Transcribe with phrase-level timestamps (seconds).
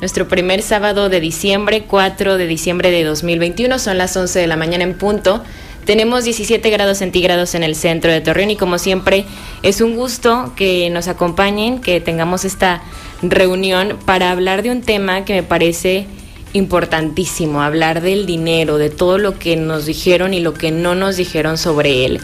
[0.00, 3.78] nuestro primer sábado de diciembre, 4 de diciembre de 2021.
[3.78, 5.42] Son las 11 de la mañana en punto.
[5.84, 9.24] Tenemos 17 grados centígrados en el centro de Torreón y como siempre
[9.62, 12.82] es un gusto que nos acompañen, que tengamos esta
[13.22, 16.06] reunión para hablar de un tema que me parece
[16.52, 21.16] importantísimo, hablar del dinero, de todo lo que nos dijeron y lo que no nos
[21.16, 22.20] dijeron sobre él.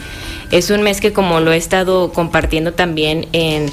[0.51, 3.67] Es un mes que como lo he estado compartiendo también en,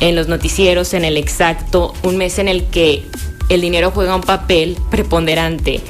[0.00, 3.04] en los noticieros, en el exacto, un mes en el que
[3.48, 5.80] el dinero juega un papel preponderante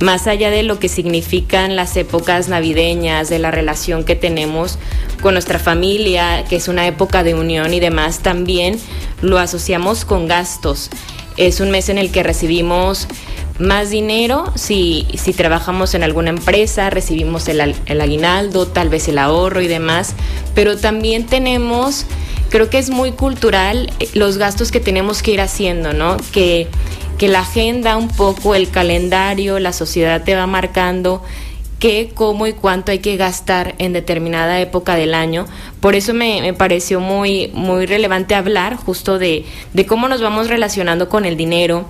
[0.00, 4.78] más allá de lo que significan las épocas navideñas, de la relación que tenemos
[5.22, 8.78] con nuestra familia, que es una época de unión y demás, también
[9.22, 10.90] lo asociamos con gastos.
[11.36, 13.08] Es un mes en el que recibimos
[13.58, 19.18] más dinero si, si trabajamos en alguna empresa, recibimos el, el aguinaldo, tal vez el
[19.18, 20.14] ahorro y demás,
[20.54, 22.04] pero también tenemos,
[22.50, 26.16] creo que es muy cultural eh, los gastos que tenemos que ir haciendo, ¿no?
[26.32, 26.68] Que,
[27.18, 31.22] que la agenda un poco, el calendario, la sociedad te va marcando
[31.78, 35.46] qué, cómo y cuánto hay que gastar en determinada época del año.
[35.80, 40.48] Por eso me, me pareció muy, muy relevante hablar justo de, de cómo nos vamos
[40.48, 41.84] relacionando con el dinero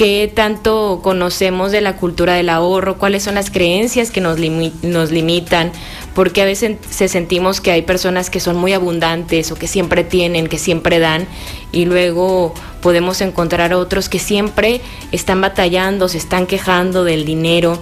[0.00, 4.38] qué tanto conocemos de la cultura del ahorro, cuáles son las creencias que nos,
[4.80, 5.72] nos limitan,
[6.14, 10.02] porque a veces se sentimos que hay personas que son muy abundantes o que siempre
[10.02, 11.26] tienen, que siempre dan,
[11.70, 14.80] y luego podemos encontrar otros que siempre
[15.12, 17.78] están batallando, se están quejando del dinero.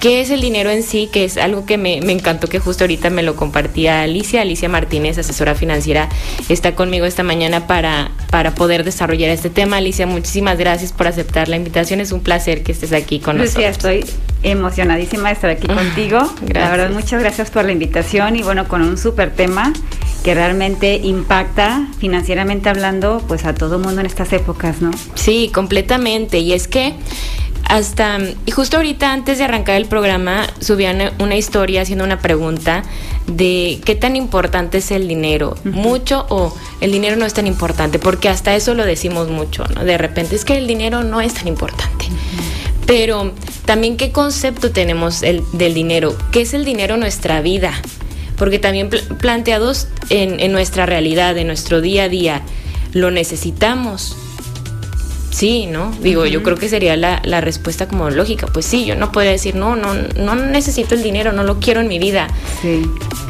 [0.00, 1.08] ¿Qué es el dinero en sí?
[1.12, 4.42] Que es algo que me, me, encantó que justo ahorita me lo compartía Alicia.
[4.42, 6.08] Alicia Martínez, asesora financiera,
[6.48, 9.78] está conmigo esta mañana para, para poder desarrollar este tema.
[9.78, 12.00] Alicia, muchísimas gracias por aceptar la invitación.
[12.00, 13.94] Es un placer que estés aquí con Lucía, nosotros.
[13.94, 16.18] estoy emocionadísima de estar aquí contigo.
[16.42, 16.52] Gracias.
[16.52, 19.72] La verdad, muchas gracias por la invitación y bueno, con un súper tema
[20.22, 24.90] que realmente impacta financieramente hablando pues a todo mundo en estas épocas, ¿no?
[25.14, 26.38] Sí, completamente.
[26.38, 26.94] Y es que
[27.64, 32.82] hasta, y justo ahorita antes de arrancar el programa, subían una historia haciendo una pregunta
[33.26, 35.72] de qué tan importante es el dinero, uh -huh.
[35.72, 39.84] mucho o el dinero no es tan importante, porque hasta eso lo decimos mucho, ¿no?
[39.84, 42.06] De repente es que el dinero no es tan importante.
[42.06, 42.86] Uh -huh.
[42.86, 43.32] Pero
[43.66, 47.74] también qué concepto tenemos el, del dinero, qué es el dinero en nuestra vida,
[48.38, 52.42] porque también pl planteados en, en nuestra realidad, en nuestro día a día,
[52.94, 54.16] lo necesitamos,
[55.38, 55.92] Sí, ¿no?
[56.00, 56.30] Digo, uh -huh.
[56.30, 58.48] yo creo que sería la, la, respuesta como lógica.
[58.48, 61.80] Pues sí, yo no podría decir, no, no, no necesito el dinero, no lo quiero
[61.80, 62.26] en mi vida.
[62.60, 62.82] Sí.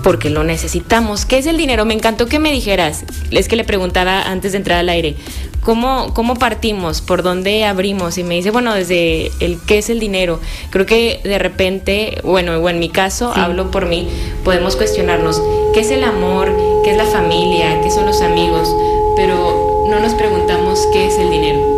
[0.03, 1.27] Porque lo necesitamos.
[1.27, 1.85] ¿Qué es el dinero?
[1.85, 3.05] Me encantó que me dijeras.
[3.31, 5.17] Es que le preguntaba antes de entrar al aire,
[5.61, 7.03] ¿cómo, cómo partimos?
[7.03, 8.17] ¿Por dónde abrimos?
[8.17, 10.41] Y me dice, bueno, desde el qué es el dinero.
[10.71, 13.41] Creo que de repente, bueno, o en mi caso, sí.
[13.41, 14.09] hablo por mí,
[14.45, 15.43] podemos cuestionarnos,
[15.75, 16.57] ¿qué es el amor?
[16.85, 17.83] ¿Qué es la familia?
[17.83, 18.75] ¿Qué son los amigos?
[19.15, 21.78] Pero no nos preguntamos qué es el dinero.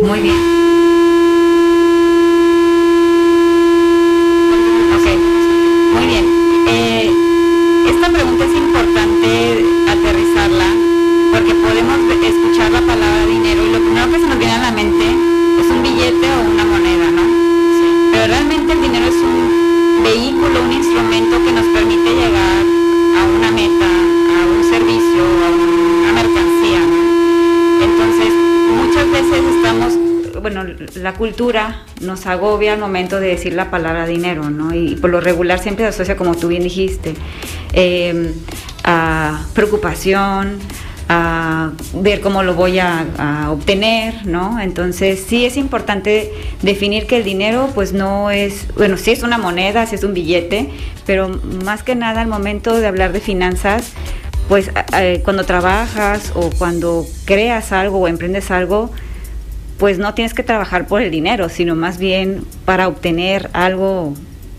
[0.00, 0.36] Muy bien.
[4.94, 5.06] Ok,
[5.94, 6.24] muy bien.
[6.68, 7.10] Eh,
[7.88, 10.66] esta pregunta es importante aterrizarla
[11.32, 14.70] porque podemos escuchar la palabra dinero y lo primero que se nos viene a la
[14.70, 17.22] mente es un billete o una moneda, ¿no?
[17.22, 18.10] Sí.
[18.12, 22.62] Pero realmente el dinero es un vehículo, un instrumento que nos permite llegar
[23.18, 26.80] a una meta, a un servicio, a una mercancía.
[26.86, 27.84] ¿no?
[27.84, 30.08] Entonces, muchas veces estamos
[30.40, 30.64] bueno,
[30.94, 34.74] la cultura nos agobia al momento de decir la palabra dinero, ¿no?
[34.74, 37.14] Y por lo regular siempre se asocia, como tú bien dijiste,
[37.72, 38.32] eh,
[38.84, 40.58] a preocupación,
[41.08, 44.60] a ver cómo lo voy a, a, obtener, ¿no?
[44.60, 46.30] Entonces sí es importante
[46.62, 50.12] definir que el dinero pues no es, bueno, sí es una moneda, sí es un
[50.12, 50.68] billete,
[51.06, 51.28] pero
[51.64, 53.94] más que nada al momento de hablar de finanzas,
[54.48, 54.70] pues
[55.24, 58.90] cuando trabajas o cuando creas algo o emprendes algo,
[59.78, 64.14] pues no tienes que trabajar por el dinero, sino más bien para obtener algo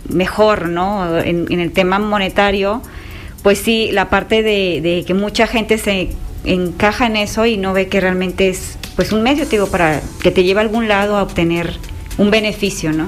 [0.07, 1.19] mejor, ¿no?
[1.19, 2.81] En, en el tema monetario,
[3.43, 6.09] pues sí, la parte de, de, que mucha gente se
[6.45, 10.01] encaja en eso y no ve que realmente es pues un medio, te digo, para
[10.21, 11.73] que te lleve a algún lado a obtener
[12.17, 13.07] un beneficio, ¿no?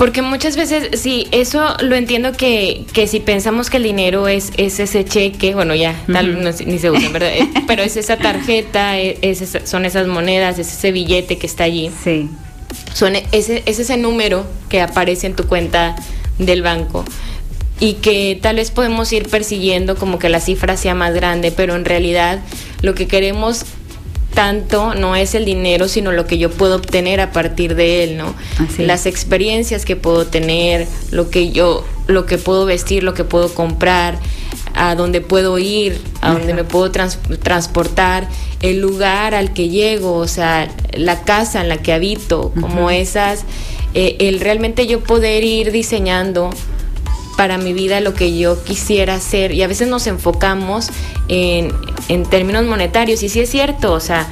[0.00, 4.50] Porque muchas veces, sí, eso lo entiendo que, que si pensamos que el dinero es,
[4.56, 6.58] es ese cheque, bueno, ya, tal, uh -huh.
[6.58, 7.32] no, ni se usa, ¿verdad?
[7.66, 11.90] Pero es esa tarjeta, es, es, son esas monedas, es ese billete que está allí.
[12.02, 12.30] Sí.
[12.94, 15.96] Son, es, es ese número que aparece en tu cuenta
[16.38, 17.04] del banco
[17.78, 21.76] y que tal vez podemos ir persiguiendo como que la cifra sea más grande, pero
[21.76, 22.40] en realidad
[22.80, 23.66] lo que queremos
[24.34, 28.16] tanto no es el dinero, sino lo que yo puedo obtener a partir de él,
[28.16, 28.34] ¿no?
[28.78, 33.52] Las experiencias que puedo tener, lo que yo, lo que puedo vestir, lo que puedo
[33.52, 34.18] comprar,
[34.74, 38.28] a dónde puedo ir, a dónde me puedo transportar,
[38.62, 43.44] el lugar al que llego, o sea, la casa en la que habito, como esas,
[43.94, 46.50] eh, el realmente yo poder ir diseñando
[47.40, 50.90] para mi vida lo que yo quisiera hacer y a veces nos enfocamos
[51.28, 51.72] en,
[52.28, 54.28] términos monetarios y sí es cierto, o sea,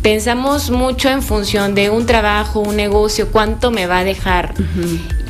[0.00, 4.54] pensamos mucho en función de un trabajo, un negocio, cuánto me va a dejar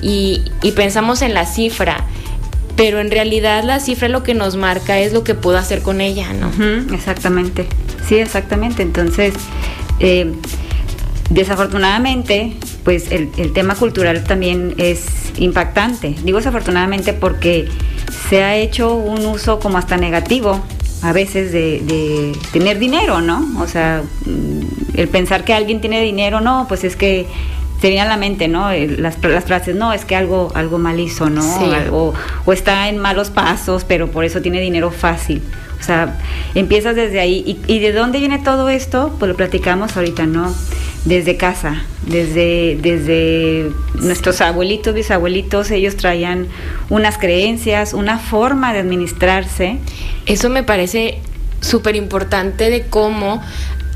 [0.02, 0.43] y,
[0.76, 2.05] pensamos en la cifra
[2.76, 6.02] pero en realidad la cifra lo que nos marca es lo que puedo hacer con
[6.02, 6.50] ella, ¿no?
[6.94, 7.67] exactamente,
[8.06, 8.82] sí, exactamente.
[8.82, 9.32] Entonces,
[10.00, 10.35] eh,
[11.32, 15.06] desafortunadamente, pues el, tema cultural también es
[15.38, 16.14] impactante.
[16.25, 17.69] Digo desafortunadamente porque
[18.29, 20.61] se ha hecho un uso como hasta negativo
[21.02, 23.44] a veces de, tener dinero, ¿no?
[23.61, 27.26] O sea, mm, el pensar que alguien tiene dinero, no, pues es que
[27.81, 28.70] se viene a la mente, ¿no?
[28.73, 31.43] Las, las frases, no, es que algo, algo mal hizo, ¿no?
[31.90, 32.14] O,
[32.44, 35.43] o, está en malos pasos, pero por eso tiene dinero fácil.
[35.82, 36.17] O sea,
[36.55, 37.61] empiezas desde ahí.
[37.67, 39.12] ¿Y, de dónde viene todo esto?
[39.19, 40.55] Pues lo platicamos ahorita, ¿no?
[41.04, 46.46] Desde casa, desde, desde nuestros abuelitos, bisabuelitos, ellos traían
[46.90, 49.78] unas creencias, una forma de administrarse.
[50.26, 51.19] Eso me parece
[51.60, 53.43] súper importante de cómo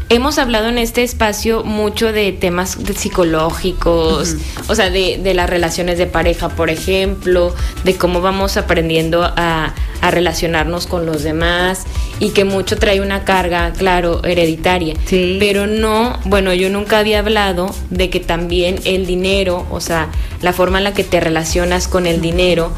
[0.08, 4.36] Hemos hablado en este espacio mucho de temas psicológicos,
[4.68, 9.74] o sea, de, de, las relaciones de pareja, por ejemplo, de cómo vamos aprendiendo a,
[10.00, 11.86] a, relacionarnos con los demás
[12.20, 14.94] y que mucho trae una carga, claro, hereditaria.
[15.06, 15.38] Sí.
[15.40, 20.10] Pero no, bueno, yo nunca había hablado de que también el dinero, o sea,
[20.40, 22.70] la forma en la que te relacionas con el dinero,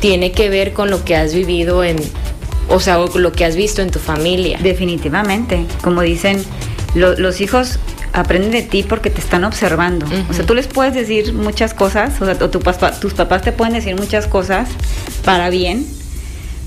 [0.00, 1.96] tiene que ver con lo que has vivido en,
[2.68, 4.58] o sea, lo que has visto en tu familia.
[4.62, 6.42] Definitivamente, como dicen,
[6.94, 7.78] los hijos
[8.12, 10.06] aprenden de ti porque te están observando.
[10.30, 12.60] O sea, tú les puedes decir muchas cosas, o sea, tu
[13.00, 14.68] tus papás te pueden decir muchas cosas
[15.24, 15.86] para bien,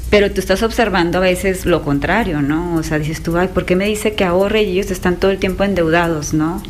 [0.10, 2.76] pero tú estás observando a veces lo contrario, ¿no?
[2.76, 5.32] O sea, dices tú, ay, ¿por qué me dice que ahorre y ellos están todo
[5.32, 6.62] el tiempo endeudados, ¿no?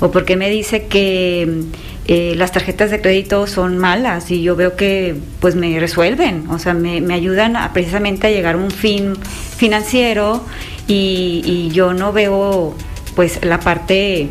[0.00, 1.64] O ¿por qué me dice que
[2.12, 6.58] eh, las tarjetas de crédito son malas y yo veo que pues me resuelven, o
[6.58, 9.14] sea, me, ayudan a, precisamente a llegar a un fin
[9.56, 10.44] financiero
[10.88, 12.74] y, yo no veo
[13.14, 14.28] pues la parte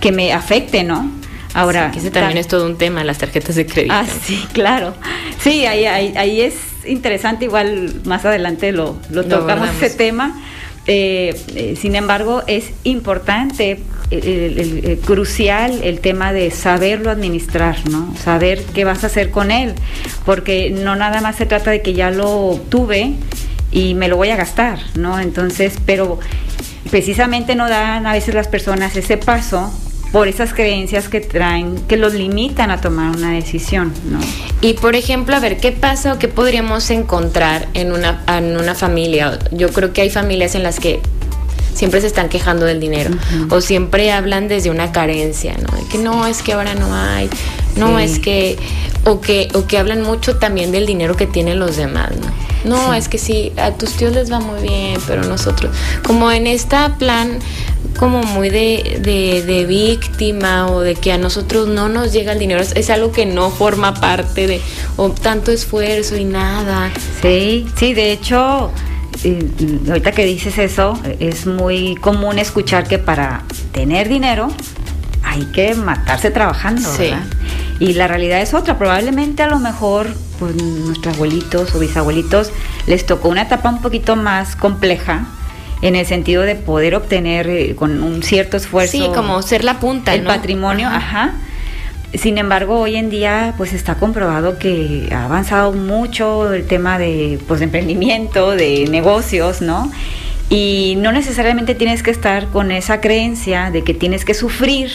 [0.00, 1.10] que me afecte, ¿no?
[1.52, 3.94] Ahora, ese también es todo un tema, las tarjetas de crédito.
[3.94, 4.94] Ah, sí, claro.
[5.40, 6.54] Sí, ahí, ahí, es
[6.86, 10.40] interesante, igual más adelante lo, lo tocamos ese tema.
[10.88, 13.80] Eh, eh, sin embargo, es importante
[14.10, 18.14] el, crucial el tema de saberlo administrar, ¿no?
[18.16, 19.74] Saber qué vas a hacer con él,
[20.24, 23.14] porque no nada más se trata de que ya lo obtuve
[23.72, 25.18] y me lo voy a gastar, ¿no?
[25.18, 26.20] Entonces, pero
[26.90, 29.72] precisamente no dan a veces las personas ese paso
[30.12, 34.18] por esas creencias que traen, que los limitan a tomar una decisión, ¿no?
[34.60, 38.74] Y por ejemplo, a ver, ¿qué pasa o qué podríamos encontrar en una, en una
[38.74, 39.38] familia?
[39.52, 41.00] Yo creo que hay familias en las que
[41.74, 43.10] siempre se están quejando del dinero
[43.50, 45.76] o siempre hablan desde una carencia, ¿no?
[45.76, 47.28] De que no, es que ahora no hay,
[47.76, 48.56] no es que
[49.04, 52.26] o que o que hablan mucho también del dinero que tienen los demás, ¿no?
[52.66, 56.46] No, es que sí, a tus tíos les va muy bien, pero nosotros, como en
[56.46, 57.38] esta plan
[57.98, 59.00] como muy de,
[59.46, 63.24] de, víctima o de que a nosotros no nos llega el dinero, es, algo que
[63.24, 64.60] no forma parte de
[64.96, 66.90] o tanto esfuerzo y nada.
[67.22, 68.70] Sí, sí, de hecho,
[69.88, 74.48] ahorita que dices eso, es muy común escuchar que para tener dinero
[75.22, 77.24] hay que matarse trabajando, ¿verdad?
[77.78, 82.50] Y la realidad es otra, probablemente a lo mejor pues, nuestros abuelitos o bisabuelitos
[82.86, 85.26] les tocó una etapa un poquito más compleja
[85.82, 88.92] en el sentido de poder obtener eh, con un cierto esfuerzo.
[88.92, 90.14] Sí, como ser la punta.
[90.14, 91.34] El patrimonio, ajá.
[92.14, 97.38] Sin embargo, hoy en día pues está comprobado que ha avanzado mucho el tema de
[97.46, 99.90] pues de emprendimiento, de negocios, ¿no?
[100.48, 104.90] Y no necesariamente tienes que estar con esa creencia de que tienes que sufrir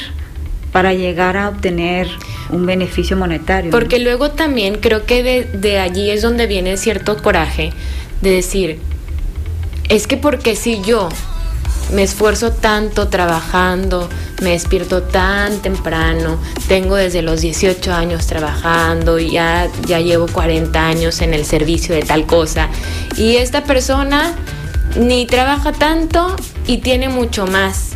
[0.71, 2.07] para llegar a obtener
[2.49, 3.71] un beneficio monetario.
[3.71, 7.71] Porque luego también creo que de, de, allí es donde viene cierto coraje
[8.21, 8.79] de decir,
[9.89, 11.09] es que porque si yo
[11.91, 14.09] me esfuerzo tanto trabajando,
[14.41, 20.87] me despierto tan temprano, tengo desde los 18 años trabajando y ya, ya llevo 40
[20.87, 22.69] años en el servicio de tal cosa.
[23.17, 24.35] Y esta persona
[24.95, 27.91] ni trabaja tanto y tiene mucho más,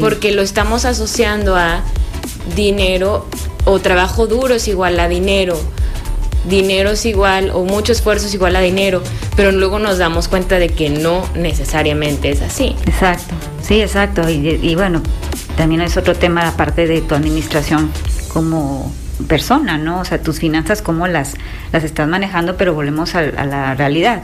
[0.00, 1.82] porque lo estamos asociando a
[2.54, 3.26] dinero
[3.64, 5.60] o trabajo duro es igual a dinero.
[6.48, 9.02] dinero es igual o mucho esfuerzo es igual a dinero,
[9.36, 12.76] pero luego nos damos cuenta de que no necesariamente es así.
[12.86, 14.28] Exacto, sí, exacto.
[14.28, 15.02] Y, bueno,
[15.56, 17.90] también es otro tema aparte de tu administración
[18.32, 18.92] como
[19.28, 20.00] persona, ¿no?
[20.00, 21.34] O sea, tus finanzas, cómo las,
[21.72, 24.22] las estás manejando, pero volvemos a, la realidad.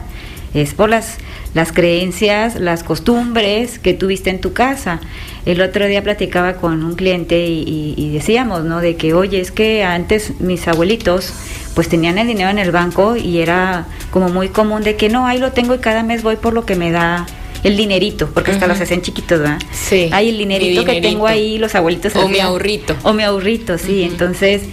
[0.53, 1.17] Es por las,
[1.53, 4.99] las creencias, las costumbres que tuviste en tu casa.
[5.47, 8.81] El otro día platicaba con un cliente y, y, decíamos, ¿no?
[8.81, 11.33] De que, oye, es que antes mis abuelitos
[11.73, 15.25] pues tenían el dinero en el banco y era como muy común de que no,
[15.25, 17.25] ahí lo tengo y cada mes voy por lo que me da
[17.63, 19.59] el dinerito, porque hasta los hacen chiquitos, ¿verdad?
[19.71, 20.09] Sí.
[20.11, 22.15] Hay el dinerito, que tengo ahí, los abuelitos.
[22.17, 22.95] O mi ahorrito.
[23.03, 24.03] O mi ahorrito, sí.
[24.03, 24.63] Entonces,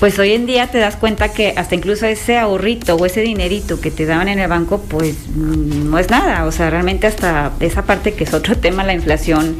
[0.00, 3.80] pues hoy en día te das cuenta que hasta incluso ese ahorrito o ese dinerito
[3.80, 6.46] que te daban en el banco, pues no es nada.
[6.46, 9.58] O sea, realmente hasta esa parte que es otro tema, la inflación,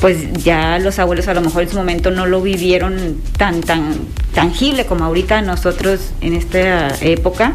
[0.00, 3.94] pues ya los abuelos a lo mejor en su momento no lo vivieron tan, tan
[4.34, 7.54] tangible como ahorita nosotros en esta época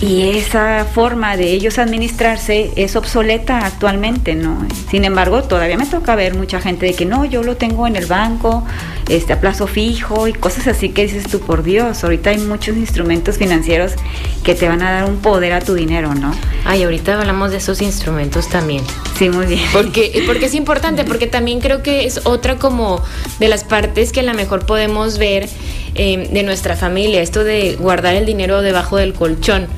[0.00, 4.66] y esa forma de ellos administrarse es obsoleta actualmente, ¿no?
[4.90, 7.96] Sin embargo, todavía me toca ver mucha gente de que no, yo lo tengo en
[7.96, 8.62] el banco,
[9.08, 12.76] este a plazo fijo y cosas así que dices tú, por Dios, ahorita hay muchos
[12.76, 13.92] instrumentos financieros
[14.44, 16.32] que te van a dar un poder a tu dinero, ¿no?
[16.66, 18.84] Ay, ahorita hablamos de esos instrumentos también.
[19.18, 19.64] Sí, muy bien.
[19.72, 23.02] Porque, porque es importante, porque también creo que es otra como
[23.38, 25.48] de las partes que a lo mejor podemos ver
[25.96, 29.68] eh, de nuestra familia, esto de guardar el dinero debajo del colchón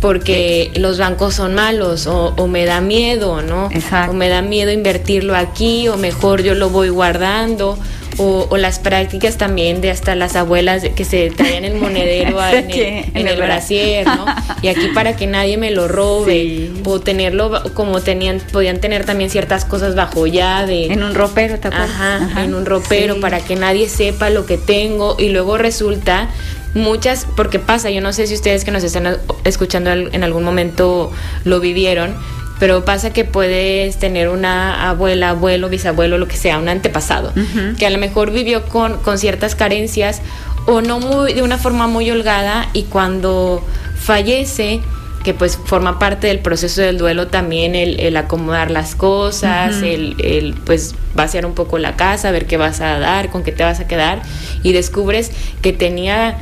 [0.00, 3.68] porque los bancos son malos o, me da miedo, ¿no?
[3.72, 4.12] Exacto.
[4.12, 7.78] O me da miedo invertirlo aquí o mejor yo lo voy guardando.
[8.18, 13.28] O, las prácticas también de hasta las abuelas que se traían el monedero en el,
[13.28, 14.24] en brasier, ¿no?
[14.62, 19.30] Y aquí para que nadie me lo robe, o tenerlo como tenían, podían tener también
[19.30, 20.92] ciertas cosas bajo llave.
[20.92, 21.90] En un ropero, ¿te acuerdas?
[21.90, 26.30] Ajá, en un ropero para que nadie sepa lo que tengo y luego resulta
[26.76, 31.10] muchas, porque pasa, yo no sé si ustedes que nos están escuchando en algún momento
[31.44, 32.14] lo vivieron,
[32.58, 37.32] pero pasa que puedes tener una abuela, abuelo, bisabuelo, lo que sea, un antepasado,
[37.78, 40.22] que a lo mejor vivió con, con ciertas carencias
[40.66, 43.64] o no muy, de una forma muy holgada y cuando
[43.96, 44.80] fallece,
[45.22, 50.54] que pues forma parte del proceso del duelo también el, acomodar las cosas, el, el,
[50.54, 53.80] pues vaciar un poco la casa, ver qué vas a dar, con qué te vas
[53.80, 54.22] a quedar
[54.62, 55.32] y descubres
[55.62, 56.38] que tenía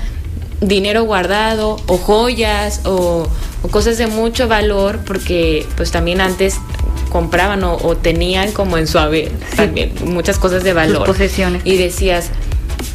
[0.61, 3.27] dinero guardado o joyas o,
[3.71, 6.57] cosas de mucho valor porque pues también antes
[7.11, 11.07] compraban o, tenían como en su haber también muchas cosas de valor.
[11.07, 11.63] posesiones.
[11.65, 12.31] Y decías,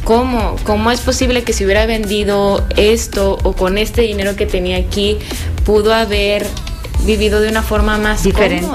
[0.04, 0.56] ¿cómo?
[0.64, 5.18] ¿Cómo es posible que si hubiera vendido esto o con este dinero que tenía aquí
[5.64, 6.46] pudo haber
[7.04, 8.68] vivido de una forma más diferente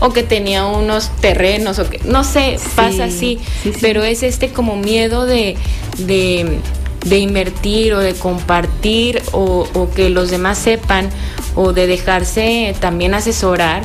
[0.00, 3.38] o que tenía unos terrenos o que no sé, pasa así,
[3.80, 5.56] pero es este como miedo de,
[5.98, 6.58] de
[7.04, 11.08] de invertir o de compartir o, que los demás sepan
[11.54, 13.84] o de dejarse también asesorar,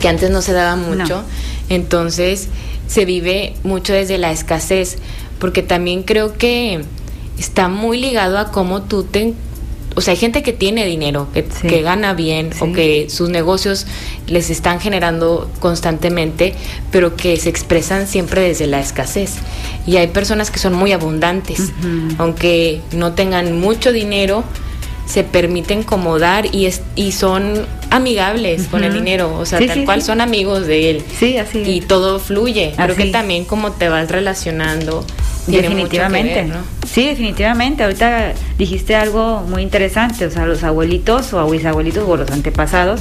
[0.00, 1.22] que antes no se daba mucho.
[1.68, 2.48] Entonces
[2.86, 4.96] se vive mucho desde la escasez,
[5.38, 6.82] porque también creo que
[7.38, 9.34] está muy ligado a cómo tú te
[9.98, 13.84] o sea, hay gente que tiene dinero, que, gana bien o que sus negocios
[14.28, 16.54] les están generando constantemente,
[16.92, 19.38] pero que se expresan siempre desde la escasez.
[19.88, 21.72] Y hay personas que son muy abundantes,
[22.18, 24.44] aunque no tengan mucho dinero,
[25.04, 29.84] se permiten como dar y, es, y son amigables con el dinero, o sea, tal
[29.84, 31.02] cual son amigos de él.
[31.18, 31.58] Sí, así.
[31.58, 32.72] Y todo fluye.
[32.76, 35.04] Creo que también como te vas relacionando
[35.56, 36.44] definitivamente.
[36.44, 36.56] ¿no?
[36.86, 37.82] Sí, definitivamente.
[37.84, 43.00] Ahorita dijiste algo muy interesante, o sea, los abuelitos o bisabuelitos o los antepasados,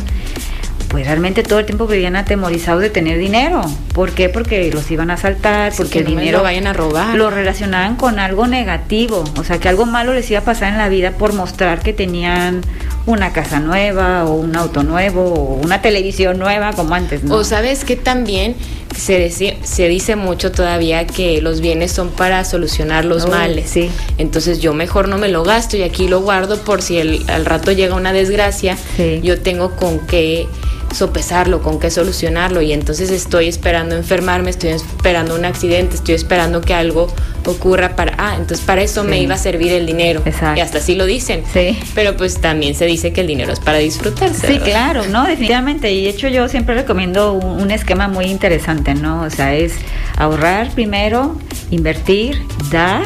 [0.87, 3.61] pues realmente todo el tiempo vivían atemorizados de tener dinero.
[3.93, 4.29] ¿Por qué?
[4.29, 7.15] Porque los iban a asaltar, porque el dinero lo vayan a robar.
[7.15, 10.77] Lo relacionaban con algo negativo, o sea, que algo malo les iba a pasar en
[10.77, 12.61] la vida por mostrar que tenían
[13.07, 17.35] una casa nueva o un auto nuevo o una televisión nueva como antes, ¿no?
[17.35, 18.55] O sabes que también
[18.95, 23.69] se, se dice mucho todavía que los bienes son para solucionar los males.
[23.69, 23.89] Sí.
[24.17, 27.45] Entonces yo mejor no me lo gasto y aquí lo guardo por si el, al
[27.45, 28.77] rato llega una desgracia,
[29.23, 30.45] yo tengo con qué
[30.93, 36.59] sopesarlo, con qué solucionarlo y entonces estoy esperando enfermarme, estoy esperando un accidente, estoy esperando
[36.61, 37.07] que algo
[37.51, 40.21] ocurra para, ah, entonces para eso me iba a servir el dinero.
[40.25, 40.59] Exacto.
[40.59, 41.43] Y hasta así lo dicen.
[41.53, 41.77] Sí.
[41.95, 44.47] Pero pues también se dice que el dinero es para disfrutarse.
[44.47, 45.91] Sí, claro, no, definitivamente.
[45.91, 49.23] Y de hecho yo siempre recomiendo un, esquema muy interesante, ¿no?
[49.23, 49.73] O sea, es
[50.17, 51.37] ahorrar primero,
[51.69, 53.03] invertir, dar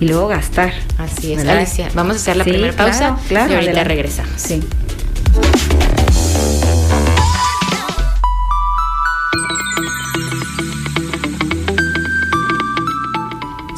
[0.00, 0.72] y luego gastar.
[0.96, 1.88] Así es, Alicia.
[1.94, 4.32] Vamos a hacer la primera pausa claro, y ahorita regresamos.
[4.36, 4.62] Sí.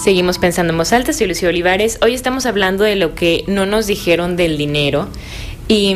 [0.09, 1.99] Seguimos pensando en voz alta, soy Lucía Olivares.
[2.00, 5.07] Hoy estamos hablando de lo que no nos dijeron del dinero.
[5.69, 5.95] Y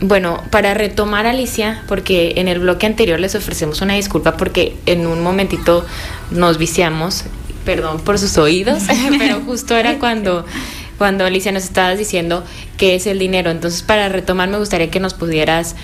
[0.00, 5.04] bueno, para retomar Alicia, porque en el bloque anterior les ofrecemos una disculpa porque en
[5.08, 5.84] un momentito
[6.30, 7.24] nos viciamos,
[7.64, 8.84] perdón por sus oídos,
[9.18, 10.46] pero justo era cuando
[10.96, 12.44] cuando Alicia nos estabas diciendo
[12.76, 13.50] qué es el dinero.
[13.50, 15.74] Entonces, para retomar, me gustaría que nos pudieras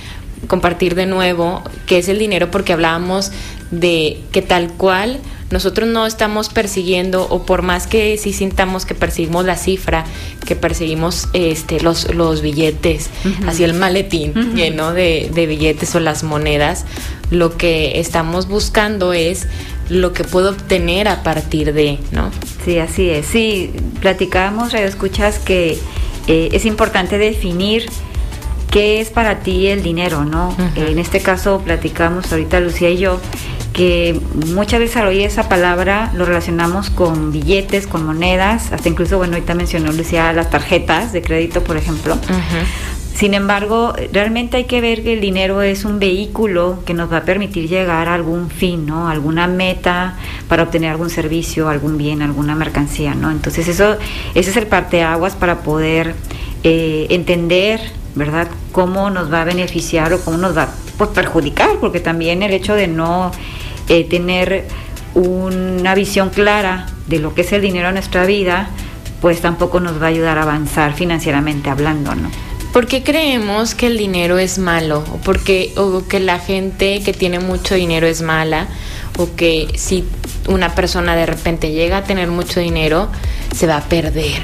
[0.46, 3.32] compartir de nuevo qué es el dinero, porque hablábamos
[3.80, 8.94] de que tal cual nosotros no estamos persiguiendo, o por más que sí sintamos que
[8.94, 10.04] perseguimos la cifra,
[10.46, 13.10] que perseguimos este, los, los billetes,
[13.46, 16.84] así el maletín lleno de, de billetes o las monedas,
[17.30, 19.46] lo que estamos buscando es
[19.88, 22.30] lo que puedo obtener a partir de, ¿no?
[22.64, 23.26] Sí, así es.
[23.26, 25.78] Sí, platicábamos, escuchas que
[26.26, 27.86] eh, es importante definir
[28.70, 30.56] qué es para ti el dinero, ¿no?
[30.74, 33.20] En este caso platicamos ahorita Lucía y yo
[33.74, 34.18] que
[34.54, 39.34] muchas veces al oír esa palabra lo relacionamos con billetes, con monedas, hasta incluso, bueno,
[39.34, 42.16] ahorita mencionó Lucía las tarjetas de crédito, por ejemplo.
[43.14, 47.18] Sin embargo, realmente hay que ver que el dinero es un vehículo que nos va
[47.18, 49.08] a permitir llegar a algún fin, ¿no?
[49.08, 50.16] Alguna meta
[50.48, 53.30] para obtener algún servicio, algún bien, alguna mercancía, ¿no?
[53.30, 53.96] Entonces eso,
[54.34, 56.14] ese es el parteaguas para poder
[56.62, 57.80] eh, entender,
[58.14, 58.48] ¿verdad?
[58.70, 62.52] Cómo nos va a beneficiar o cómo nos va a pues, perjudicar, porque también el
[62.52, 63.32] hecho de no
[63.88, 64.66] eh, tener
[65.14, 68.68] una visión clara de lo que es el dinero en nuestra vida,
[69.20, 72.30] pues tampoco nos va a ayudar a avanzar financieramente hablando, ¿no?
[72.72, 75.04] ¿Por qué creemos que el dinero es malo?
[75.12, 78.66] ¿O, porque, o que la gente que tiene mucho dinero es mala?
[79.16, 80.04] ¿O que si
[80.48, 83.08] una persona de repente llega a tener mucho dinero,
[83.54, 84.42] se va a perder?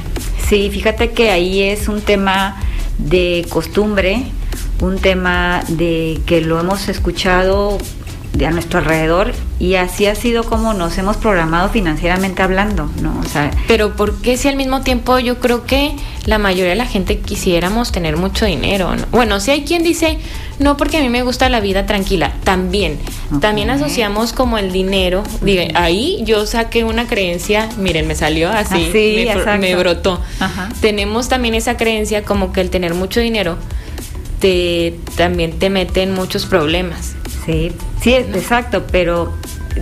[0.49, 2.57] Sí, fíjate que ahí es un tema
[2.99, 4.23] de costumbre,
[4.81, 7.79] un tema de que lo hemos escuchado
[8.33, 13.19] de a nuestro alrededor y así ha sido como nos hemos programado financieramente hablando, ¿no?
[13.21, 15.93] O sea, pero ¿por qué si al mismo tiempo yo creo que
[16.27, 18.95] la mayoría de la gente quisiéramos tener mucho dinero?
[19.11, 20.19] Bueno, si hay quien dice,
[20.59, 22.99] no porque a mí me gusta la vida tranquila, también,
[23.41, 25.25] también asociamos como el dinero,
[25.75, 28.91] ahí yo saqué una creencia, miren, me salió así,
[29.59, 30.21] me, brotó.
[30.81, 33.59] Tenemos también esa creencia como que el tener mucho dinero
[34.39, 37.17] te, también te mete en muchos problemas.
[37.51, 39.35] Sí, sí, exacto, pero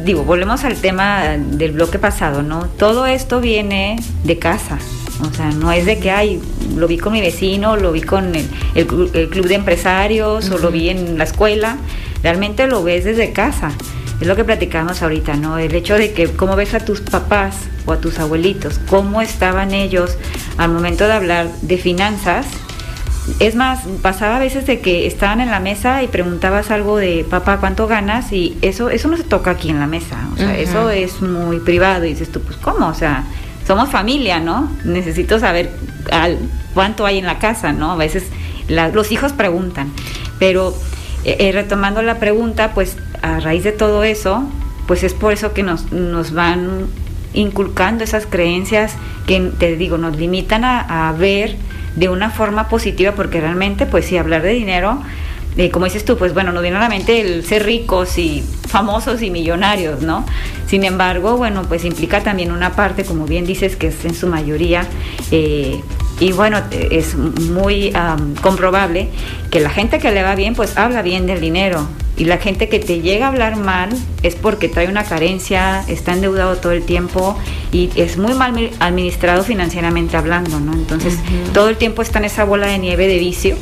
[0.03, 2.65] digo, volvemos al tema del bloque pasado, ¿no?
[2.65, 4.79] Todo esto viene de casa.
[5.21, 6.41] O sea, no es de que, ay,
[6.77, 10.89] lo vi con mi vecino, lo vi con el, club de empresarios o lo vi
[10.89, 11.77] en la escuela.
[12.23, 13.71] Realmente lo ves desde casa.
[14.19, 15.59] Es lo que platicamos ahorita, ¿no?
[15.59, 19.75] El hecho de que cómo ves a tus papás o a tus abuelitos, cómo estaban
[19.75, 20.17] ellos
[20.57, 22.47] al momento de hablar de finanzas
[23.41, 27.25] es más, pasaba a veces de que estaban en la mesa y preguntabas algo de
[27.29, 28.33] papá, ¿cuánto ganas?
[28.33, 30.29] Y eso, eso no se toca aquí en la mesa.
[30.33, 32.05] O sea, eso es muy privado.
[32.05, 32.89] Y dices tú, pues ¿cómo?
[32.89, 33.25] O sea,
[33.67, 34.71] somos familia, ¿no?
[34.85, 35.71] Necesito saber
[36.75, 37.93] cuánto hay en la casa, ¿no?
[37.93, 38.25] A veces
[38.69, 39.93] los hijos preguntan.
[40.39, 40.75] Pero
[41.25, 44.43] eh, eh, retomando la pregunta, pues a raíz de todo eso,
[44.87, 46.87] pues es por eso que nos, nos van
[47.35, 48.95] inculcando esas creencias
[49.27, 51.57] que, te digo, nos limitan a, a ver
[51.99, 55.03] de una forma positiva, porque realmente, pues si hablar de dinero,
[55.57, 58.45] eh, como dices tú, pues bueno, nos viene a la mente el ser ricos y
[58.69, 60.25] famosos y millonarios, ¿no?
[60.69, 64.29] Sin embargo, bueno, pues implica también una parte, como bien dices, que es en su
[64.29, 64.87] mayoría,
[65.33, 65.81] eh,
[66.21, 67.93] y bueno, es muy
[68.43, 69.09] comprobable
[69.51, 71.87] que la gente que le va bien, pues habla bien del dinero.
[72.17, 73.91] Y la gente que te llega a hablar mal
[74.25, 77.39] es porque trae una carencia, está endeudado todo el tiempo
[77.71, 80.73] y es muy mal administrado financieramente hablando, ¿no?
[80.73, 81.17] Entonces,
[81.55, 83.57] todo el tiempo está en esa bola de nieve de vicio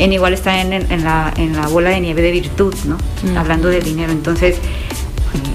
[0.00, 2.96] en igual está en, la, en la bola de nieve de virtud, ¿no?
[3.38, 4.12] Hablando del dinero.
[4.12, 4.56] Entonces,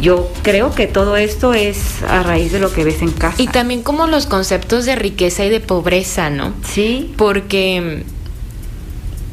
[0.01, 3.41] yo creo que todo esto es a raíz de lo que ves en casa.
[3.41, 6.53] Y también como los conceptos de riqueza y de pobreza, ¿no?
[6.63, 7.13] Sí.
[7.17, 8.03] Porque,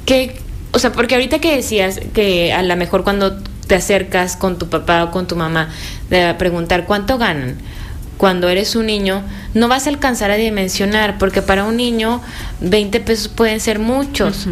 [0.07, 0.37] que,
[0.73, 4.69] o sea, porque ahorita que decías que a lo mejor cuando te acercas con tu
[4.69, 5.71] papá o con tu mamá
[6.11, 7.57] de preguntar cuánto ganan,
[8.17, 9.23] cuando eres un niño,
[9.55, 12.21] no vas a alcanzar a dimensionar, porque para un niño
[12.61, 14.47] 20 pesos pueden ser muchos.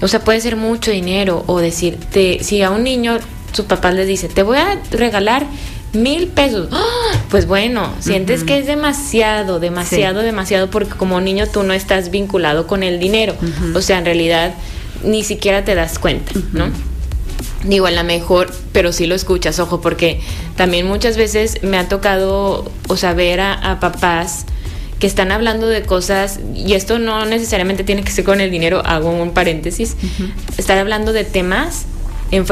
[0.00, 1.98] O sea, puede ser mucho dinero o decir,
[2.40, 3.18] si a un niño
[3.54, 5.46] su papá le dice, te voy a regalar
[5.92, 6.82] mil pesos, ¡Ah!
[7.30, 12.66] pues bueno, sientes que es demasiado, demasiado, demasiado, porque como niño tú no estás vinculado
[12.66, 13.34] con el dinero.
[13.74, 14.54] O sea, en realidad
[15.04, 16.66] ni siquiera te das cuenta, ¿no?
[17.64, 20.20] Digo, a lo mejor, pero sí lo escuchas, ojo, porque
[20.56, 24.44] también muchas veces me ha tocado, o sea, ver a papás
[24.98, 28.82] que están hablando de cosas, y esto no necesariamente tiene que ser con el dinero,
[28.84, 29.96] hago un paréntesis,
[30.56, 31.84] están hablando de temas
[32.30, 32.46] en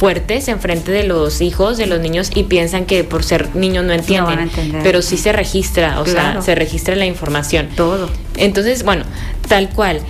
[0.00, 3.92] fuertes enfrente de los hijos, de los niños, y piensan que por ser niños no
[3.92, 4.50] entienden.
[4.82, 7.68] pero sí se registra, o sea, se registra la información.
[7.76, 8.08] Todo.
[8.38, 9.04] Entonces, bueno,
[9.46, 10.00] tal cual.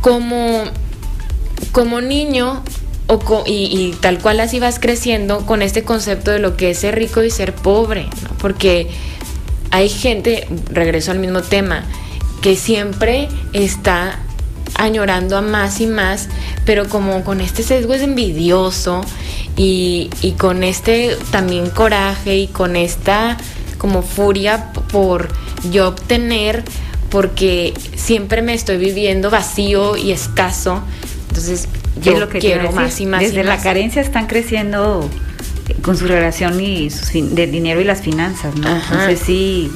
[0.00, 0.62] Como,
[1.72, 2.62] como niño,
[3.08, 6.94] o y, tal cual así vas creciendo con este concepto de lo que es ser
[6.94, 8.06] rico y ser pobre,
[8.38, 8.86] porque
[9.72, 11.84] hay gente, regreso al mismo tema,
[12.40, 14.20] que siempre está
[14.74, 16.28] añorando a más y más,
[16.64, 19.02] pero como con este sesgo es envidioso
[19.56, 23.36] y, y con este también coraje y con esta
[23.78, 25.28] como furia por
[25.70, 26.64] yo obtener,
[27.10, 30.82] porque siempre me estoy viviendo vacío y escaso.
[31.28, 31.68] Entonces,
[32.02, 33.20] yo lo que quiero más y más.
[33.20, 35.08] Desde la carencia están creciendo
[35.82, 38.68] con su relación y de dinero y las finanzas, ¿no?
[38.68, 39.70] Entonces sí,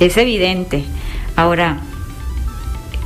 [0.00, 0.84] es evidente.
[1.36, 1.80] Ahora,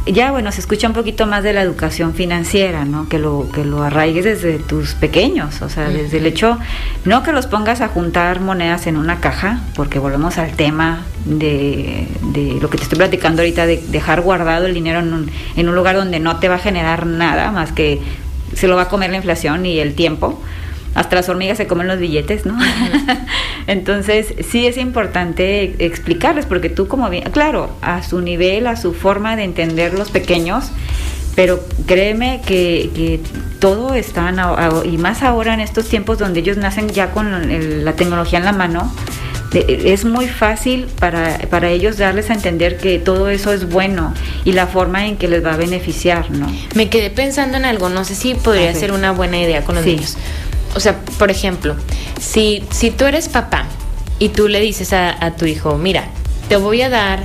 [0.07, 3.09] ya bueno, se escucha un poquito más de la educación financiera, ¿no?
[3.09, 6.59] Que lo, que lo arraigues desde tus pequeños, o sea, desde el hecho,
[7.05, 12.09] no que los pongas a juntar monedas en una caja, porque volvemos al tema de,
[12.33, 15.69] de lo que te estoy platicando ahorita, de dejar guardado el dinero en un, en
[15.69, 18.01] un lugar donde no te va a generar nada, más que
[18.55, 20.41] se lo va a comer la inflación y el tiempo
[20.95, 22.59] hasta las hormigas se comen los billetes, ¿no?
[23.67, 28.93] Entonces, sí es importante explicarles, porque tú como bien, claro, a su nivel, a su
[28.93, 30.71] forma de entender los pequeños,
[31.35, 33.21] pero créeme que,
[33.59, 34.35] todo está,
[34.85, 38.53] y más ahora en estos tiempos donde ellos nacen ya con la tecnología en la
[38.53, 38.93] mano,
[39.55, 44.53] es muy fácil para, para ellos darles a entender que todo eso es bueno y
[44.53, 46.51] la forma en que les va a beneficiar, ¿no?
[46.75, 49.85] Me quedé pensando en algo, no sé si podría ser una buena idea con los
[49.85, 50.17] niños
[50.75, 51.77] o sea, por ejemplo,
[52.21, 53.67] si, si tú eres papá
[54.19, 56.09] y tú le dices a, tu hijo, mira,
[56.49, 57.21] te voy a dar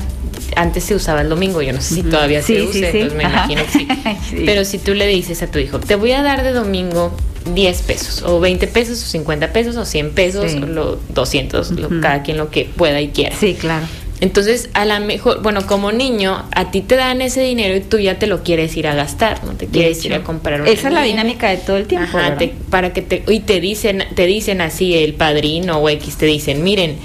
[0.55, 3.61] antes se usaba el domingo, yo no sé si todavía se usa, entonces me imagino
[3.65, 4.43] que sí.
[4.45, 7.15] Pero si tú le dices a tu hijo, te voy a dar de domingo
[7.53, 12.23] 10 pesos, o 20 pesos, o 50 pesos, o 100 pesos, o lo 200, cada
[12.23, 13.35] quien lo que pueda y quiera.
[13.37, 13.85] Sí, claro.
[14.19, 17.99] Entonces, a la mejor, bueno, como niño, a ti te dan ese dinero y tú
[17.99, 20.87] ya te lo quieres ir a gastar, no te quieres ir a comprar una Esa
[20.87, 22.17] es la dinámica de todo el tiempo.
[22.17, 22.35] Ajá,
[22.71, 26.63] para que te y te dicen, te dicen así el padrino o X te dicen,
[26.63, 26.95] "Miren,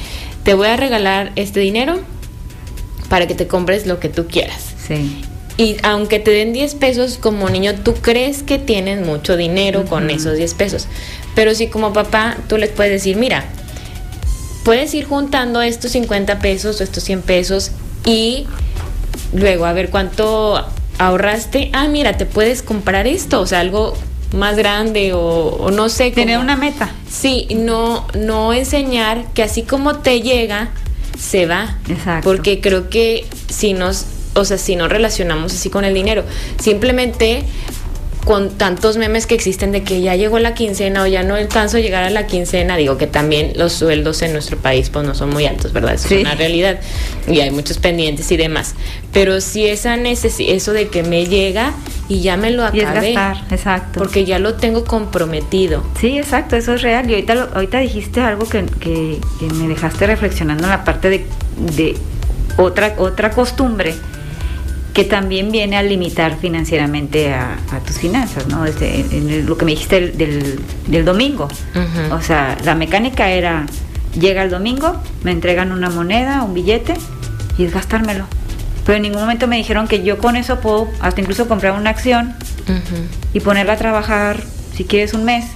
[0.42, 2.01] te voy a regalar este dinero
[3.11, 5.22] para que te compres lo que tú quieras." Sí.
[5.59, 10.09] Y aunque te den 10 pesos como niño, tú crees que tienes mucho dinero con
[10.09, 10.87] esos 10 pesos.
[11.35, 13.44] Pero si como papá tú les puedes decir, "Mira,
[14.64, 17.72] puedes ir juntando estos 50 pesos o estos 100 pesos
[18.05, 18.46] y
[19.33, 20.64] luego a ver cuánto
[20.98, 21.70] ahorraste.
[21.72, 23.94] Ah, mira, te puedes comprar esto, o sea, algo
[24.35, 26.11] más grande o, no sé.
[26.11, 26.90] Tener una meta.
[27.11, 30.70] Sí, no, no enseñar que así como te llega,
[31.18, 31.77] se va.
[31.88, 32.29] Exacto.
[32.29, 36.25] Porque creo que si nos, o sea, si no relacionamos así con el dinero,
[36.61, 37.44] simplemente
[38.25, 41.79] con tantos memes que existen de que ya llegó la quincena o ya no alcanzo
[41.79, 45.15] a llegar a la quincena, digo que también los sueldos en nuestro país pues no
[45.15, 45.95] son muy altos, ¿verdad?
[45.95, 46.79] Es una realidad
[47.27, 48.75] y hay muchos pendientes y demás.
[49.13, 51.75] Pero si esa eso de que me llega
[52.09, 53.11] y ya me lo acabé.
[53.11, 53.99] Y gastar, exacto.
[53.99, 55.85] Porque ya lo tengo comprometido.
[56.01, 57.09] Sí, exacto, eso es real.
[57.11, 59.19] Y ahorita, ahorita dijiste algo que, que,
[59.55, 61.27] me dejaste reflexionando en la parte de,
[61.75, 61.97] de
[62.57, 63.95] otra, otra costumbre
[64.92, 68.64] que también viene a limitar financieramente a, tus finanzas, ¿no?
[68.66, 71.48] En lo que me dijiste del, del, domingo.
[72.11, 73.66] O sea, la mecánica era,
[74.18, 76.94] llega el domingo, me entregan una moneda, un billete,
[77.57, 78.26] y es gastármelo.
[78.85, 81.90] Pero en ningún momento me dijeron que yo con eso puedo hasta incluso comprar una
[81.90, 82.35] acción
[83.33, 84.42] y ponerla a trabajar,
[84.74, 85.46] si quieres, un mes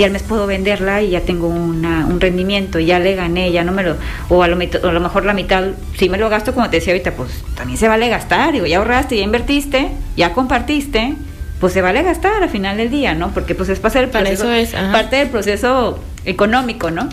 [0.00, 3.72] al mes puedo venderla y ya tengo una, un rendimiento, ya le gané, ya no
[3.72, 3.96] me lo,
[4.30, 5.64] o a lo, a lo mejor la mitad,
[5.98, 8.78] si me lo gasto como te decía ahorita, pues también se vale gastar, digo, ya
[8.78, 11.14] ahorraste, ya invertiste, ya compartiste,
[11.60, 13.32] pues se vale gastar al final del día, ¿no?
[13.32, 17.08] Porque pues es parte del proceso, es, parte del proceso económico, ¿no?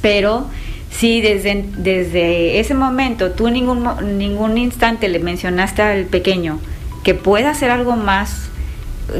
[0.00, 0.46] Pero
[0.90, 6.60] si desde, desde ese momento tú en ningún, ningún instante le mencionaste al pequeño
[7.02, 8.51] que pueda hacer algo más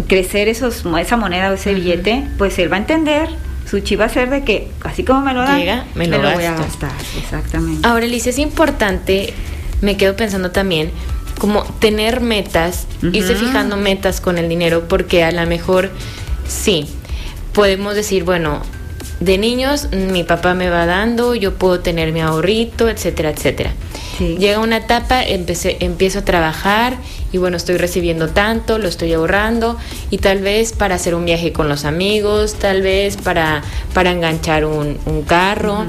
[0.09, 3.29] crecer esos, esa moneda o ese billete, pues él va a entender,
[3.69, 6.45] su chi va a ser de que así como me lo dan, me lo, voy
[6.45, 6.93] a gastar.
[7.19, 7.87] Exactamente.
[7.87, 9.33] Ahora, Alicia, es importante,
[9.81, 10.91] me quedo pensando también,
[11.39, 15.91] como tener metas, irse fijando metas con el dinero, porque a lo mejor
[16.47, 16.87] sí,
[17.53, 18.63] podemos decir, bueno,
[19.21, 23.73] de niños mi papá me va dando, yo puedo tener mi ahorrito, etcétera, etcétera.
[24.19, 26.97] Llega una etapa, empecé, empiezo a trabajar
[27.33, 29.79] y bueno, estoy recibiendo tanto, lo estoy ahorrando
[30.11, 33.63] y tal vez para hacer un viaje con los amigos, tal vez para,
[33.95, 35.87] para enganchar un, carro,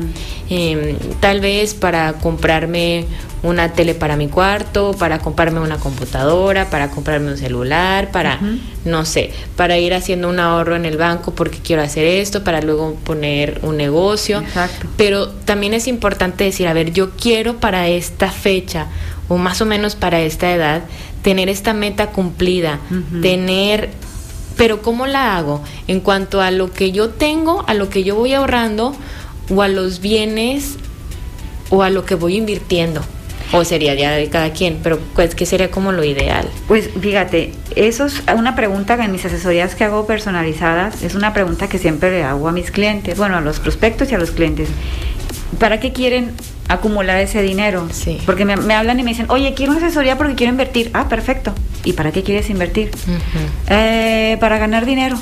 [0.50, 3.06] em, tal vez para comprarme
[3.44, 8.40] una tele para mi cuarto, para comprarme una computadora, para comprarme un celular, para,
[8.86, 12.62] no sé, para ir haciendo un ahorro en el banco porque quiero hacer esto, para
[12.62, 14.40] luego poner un negocio.
[14.40, 14.88] Exacto.
[14.96, 18.88] Pero también es importante decir, a ver, yo quiero para esta fecha
[19.28, 20.84] o más o menos para esta edad
[21.24, 22.80] tener esta meta cumplida,
[23.22, 23.90] tener
[24.56, 25.64] pero ¿cómo la hago?
[25.88, 28.96] En cuanto a lo que yo tengo, a lo que yo voy ahorrando
[29.50, 30.78] o a los bienes
[31.70, 33.02] o a lo que voy invirtiendo.
[33.52, 36.48] O sería ya de cada quien, pero pues, ¿qué sería como lo ideal?
[36.68, 41.34] Pues fíjate, eso es una pregunta que en mis asesorías que hago personalizadas, es una
[41.34, 44.32] pregunta que siempre le hago a mis clientes, bueno, a los prospectos y a los
[44.32, 44.70] clientes.
[45.60, 46.32] ¿Para qué quieren
[46.68, 47.88] acumular ese dinero?
[47.92, 48.20] Sí.
[48.26, 50.90] Porque me, hablan y me dicen, oye, quiero una asesoría porque quiero invertir.
[50.94, 51.54] Ah, perfecto.
[51.84, 52.92] ¿Y para qué quieres invertir?
[53.70, 55.18] Eh, para ganar dinero.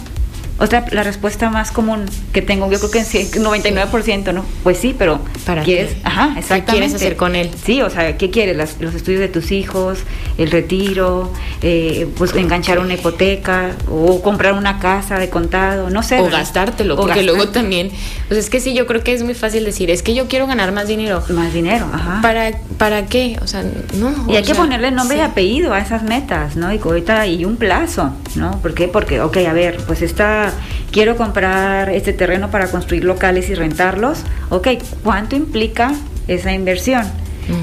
[0.62, 4.46] Otra, la respuesta más común que tengo, yo creo que en 99%, ¿no?
[4.62, 5.94] Pues sí, pero ¿para quieres?
[5.94, 6.02] Qué?
[6.04, 6.66] Ajá, exactamente.
[6.66, 7.50] ¿Qué quieres hacer con él?
[7.64, 8.56] Sí, o sea, ¿qué quieres?
[8.80, 10.00] los estudios de tus hijos,
[10.38, 16.20] el retiro, eh, pues enganchar una hipoteca o comprar una casa de contado, no sé.
[16.20, 17.90] O gastártelo, porque luego también,
[18.28, 20.46] pues es que sí, yo creo que es muy fácil decir, es que yo quiero
[20.46, 21.24] ganar más dinero.
[21.30, 22.20] Más dinero, ajá.
[22.22, 23.40] ¿Para, para qué?
[23.42, 23.64] O sea,
[23.96, 24.32] no.
[24.32, 26.72] Y hay que ponerle nombre y apellido a esas metas, ¿no?
[26.72, 28.62] Y ahorita, y un plazo, ¿no?
[28.62, 28.88] ¿Por qué?
[28.88, 30.51] Porque, ok, a ver, pues esta
[30.92, 34.68] quiero comprar este terreno para construir locales y rentarlos, ok,
[35.04, 35.94] ¿cuánto implica
[36.28, 37.06] esa inversión?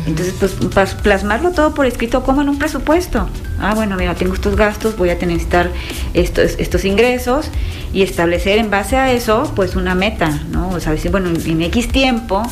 [0.06, 0.34] Entonces,
[0.74, 3.28] pues plasmarlo todo por escrito como en un presupuesto.
[3.58, 5.70] Ah, bueno, mira, tengo estos gastos, voy a necesitar
[6.14, 7.50] estos, estos ingresos
[7.92, 10.70] y establecer en base a eso, pues una meta, ¿no?
[10.70, 12.42] O sea, decir, bueno, en X tiempo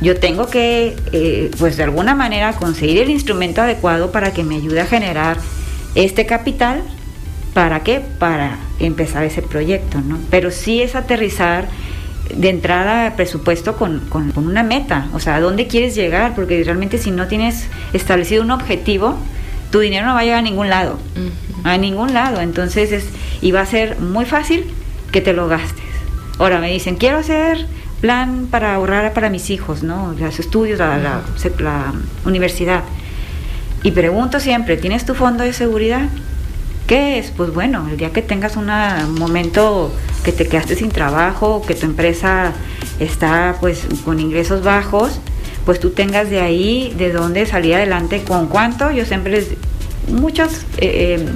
[0.00, 4.56] yo tengo que, eh, pues de alguna manera, conseguir el instrumento adecuado para que me
[4.56, 5.38] ayude a generar
[5.94, 6.82] este capital
[7.54, 8.00] ¿Para qué?
[8.18, 10.18] Para empezar ese proyecto, ¿no?
[10.30, 11.68] Pero sí es aterrizar
[12.34, 14.02] de entrada presupuesto con,
[14.36, 16.34] una meta, o sea, ¿a dónde quieres llegar?
[16.34, 19.16] Porque realmente si no tienes establecido un objetivo,
[19.70, 20.98] tu dinero no va a llegar a ningún lado,
[21.64, 23.08] a ningún lado, entonces es,
[23.40, 24.66] y va a ser muy fácil
[25.10, 25.84] que te lo gastes.
[26.38, 27.66] Ahora me dicen, quiero hacer
[28.00, 30.14] plan para ahorrar para mis hijos, ¿no?
[30.18, 31.22] Los estudios, la,
[31.58, 31.92] la
[32.24, 32.84] universidad.
[33.82, 36.08] Y pregunto siempre, ¿tienes tu fondo de seguridad?
[36.88, 37.30] ¿Qué es?
[37.30, 38.70] Pues bueno, el día que tengas un
[39.18, 39.92] momento
[40.24, 42.54] que te quedaste sin trabajo, que tu empresa
[42.98, 45.20] está pues con ingresos bajos,
[45.66, 48.90] pues tú tengas de ahí de dónde salir adelante, con cuánto.
[48.90, 49.48] Yo siempre les,
[50.08, 51.26] muchas eh,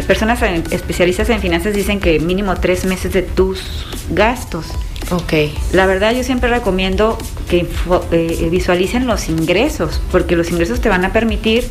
[0.00, 4.66] eh, personas especialistas en finanzas dicen que mínimo tres meses de tus gastos.
[5.12, 5.34] Ok.
[5.72, 7.16] La verdad yo siempre recomiendo
[7.48, 7.64] que
[8.10, 11.68] eh, visualicen los ingresos, porque los ingresos te van a permitir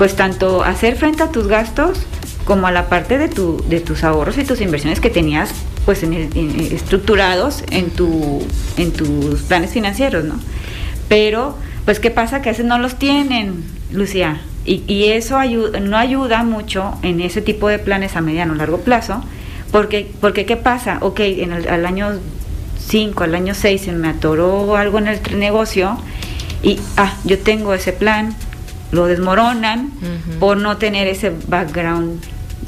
[0.00, 1.98] pues tanto hacer frente a tus gastos
[2.46, 5.52] como a la parte de, tu, de tus ahorros y tus inversiones que tenías
[5.84, 6.14] pues en
[6.72, 8.42] estructurados en, tu,
[8.78, 10.36] en tus planes financieros, ¿no?
[11.10, 12.40] Pero, pues, ¿qué pasa?
[12.40, 14.40] Que a veces no los tienen, Lucía.
[14.64, 15.38] Y, y eso
[15.82, 19.22] no ayuda mucho en ese tipo de planes a mediano o largo plazo,
[19.70, 20.96] porque, porque ¿qué pasa?
[21.02, 22.18] Ok, en el, al año
[22.88, 25.98] 5, al año 6 se me atoró algo en el negocio
[26.62, 28.34] y, ah, yo tengo ese plan,
[28.92, 29.92] lo desmoronan
[30.38, 32.20] por no tener ese background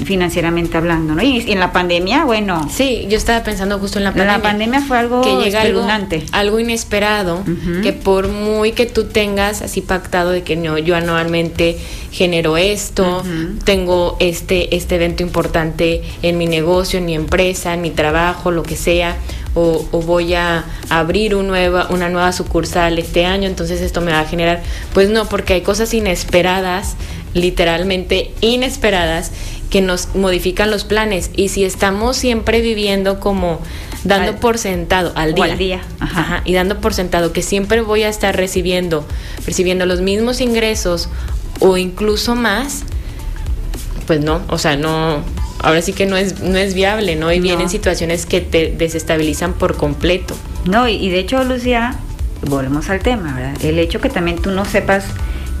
[0.05, 1.21] financieramente hablando, ¿no?
[1.21, 2.67] Y, en la pandemia, bueno.
[2.69, 4.37] Sí, yo estaba pensando justo en la pandemia.
[4.37, 5.61] La pandemia fue algo que llega
[6.31, 7.43] algo, inesperado,
[7.81, 11.77] que por muy que tú tengas así pactado de que no, yo anualmente
[12.11, 13.23] genero esto,
[13.63, 18.63] tengo este este evento importante en mi negocio, en mi empresa, en mi trabajo, lo
[18.63, 19.15] que sea,
[19.55, 24.21] o, voy a abrir un nueva, una nueva sucursal este año, entonces esto me va
[24.21, 24.63] a generar,
[24.93, 26.95] pues no, porque hay cosas inesperadas,
[27.33, 29.31] literalmente inesperadas,
[29.69, 31.31] que nos modifican los planes.
[31.35, 33.59] Y si estamos siempre viviendo como
[34.03, 35.81] dando por sentado al día, día.
[36.45, 39.03] y dando por sentado que siempre voy a estar recibiendo,
[39.47, 41.09] recibiendo los mismos ingresos
[41.59, 42.83] o incluso más,
[44.05, 45.23] pues no, o sea, no,
[45.63, 47.31] ahora sí que no es, no es viable, ¿no?
[47.31, 50.35] Y vienen situaciones que te desestabilizan por completo.
[50.65, 51.95] No, y, de hecho, Lucía,
[52.41, 53.55] volvemos al tema, ¿verdad?
[53.63, 55.05] El hecho que también tú no sepas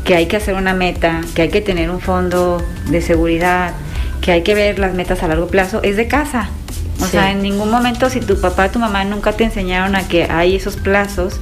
[0.03, 3.73] que hay que hacer una meta, que hay que tener un fondo de seguridad,
[4.21, 6.49] que hay que ver las metas a largo plazo, es de casa.
[7.01, 10.25] O sea, en ningún momento si tu papá, tu mamá nunca te enseñaron a que
[10.25, 11.39] hay esos plazos,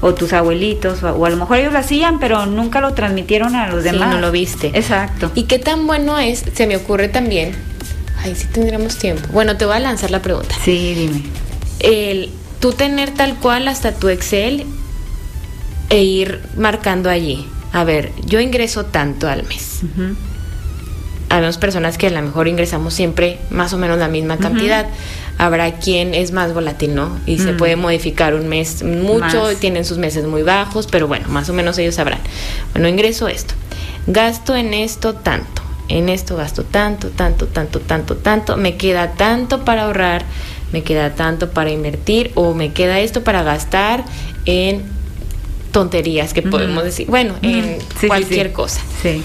[0.00, 3.68] o tus abuelitos, o, a lo mejor ellos lo hacían, pero nunca lo transmitieron a
[3.68, 4.10] los demás.
[4.10, 4.70] no lo viste.
[4.74, 5.32] Exacto.
[5.34, 6.44] ¿Y qué tan bueno es?
[6.54, 7.54] Se me ocurre también
[8.26, 9.26] Ay, sí tendríamos tiempo.
[9.32, 10.54] Bueno, te voy a lanzar la pregunta.
[10.64, 11.22] Sí, dime.
[11.80, 14.64] El, tú tener tal cual hasta tu Excel
[15.90, 17.46] e ir marcando allí.
[17.72, 19.80] A ver, yo ingreso tanto al mes.
[21.28, 24.86] Habemos personas que a lo mejor ingresamos siempre más o menos la misma cantidad.
[25.38, 27.10] Habrá quien es más volátil, ¿no?
[27.26, 27.56] Y se Mm.
[27.58, 29.56] puede modificar un mes mucho, Más.
[29.56, 32.20] tienen sus meses muy bajos, pero bueno, más o menos ellos sabrán.
[32.72, 33.54] Bueno, ingreso esto.
[34.06, 35.62] Gasto en esto tanto.
[35.88, 38.56] En esto gasto tanto, tanto, tanto, tanto, tanto.
[38.56, 40.24] Me queda tanto para ahorrar,
[40.72, 44.04] me queda tanto para invertir o me queda esto para gastar
[44.46, 44.82] en
[45.72, 48.52] tonterías que podemos decir, bueno, en sí, cualquier sí.
[48.52, 48.80] cosa.
[49.02, 49.22] Sí.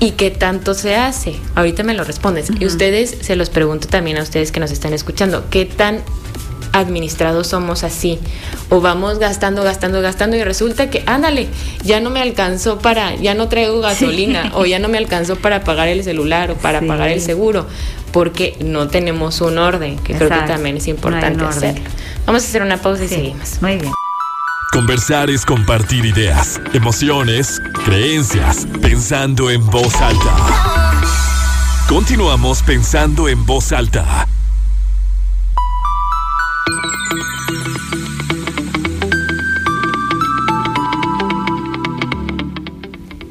[0.00, 1.34] ¿Y qué tanto se hace?
[1.54, 2.48] Ahorita me lo respondes.
[2.58, 6.02] Y ustedes, se los pregunto también a ustedes que nos están escuchando, ¿qué tan
[6.80, 8.18] administrados somos así?
[8.68, 11.48] O vamos gastando, gastando, gastando y resulta que, ándale,
[11.84, 15.62] ya no me alcanzó para, ya no traigo gasolina o ya no me alcanzó para
[15.64, 16.86] pagar el celular o para Sí.
[16.86, 17.66] pagar el seguro,
[18.12, 21.82] porque no tenemos un orden, que creo que también es importante hacerlo.
[22.26, 23.14] Vamos a hacer una pausa y Sí.
[23.14, 23.62] seguimos.
[23.62, 23.92] Muy bien.
[24.72, 30.36] Conversar es compartir ideas, emociones, creencias, pensando en voz alta.
[31.88, 34.28] Continuamos pensando en voz alta.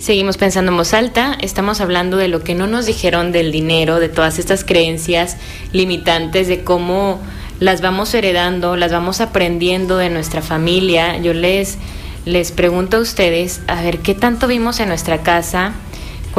[0.10, 4.00] Seguimos pensando en voz alta, estamos hablando de lo que no nos dijeron del dinero,
[4.00, 5.38] de todas estas creencias
[5.72, 7.20] limitantes, de cómo
[7.60, 11.20] las vamos heredando, las vamos aprendiendo de nuestra familia.
[11.20, 11.78] Yo les,
[12.26, 15.74] les pregunto a ustedes, a ver, ¿qué tanto vimos en nuestra casa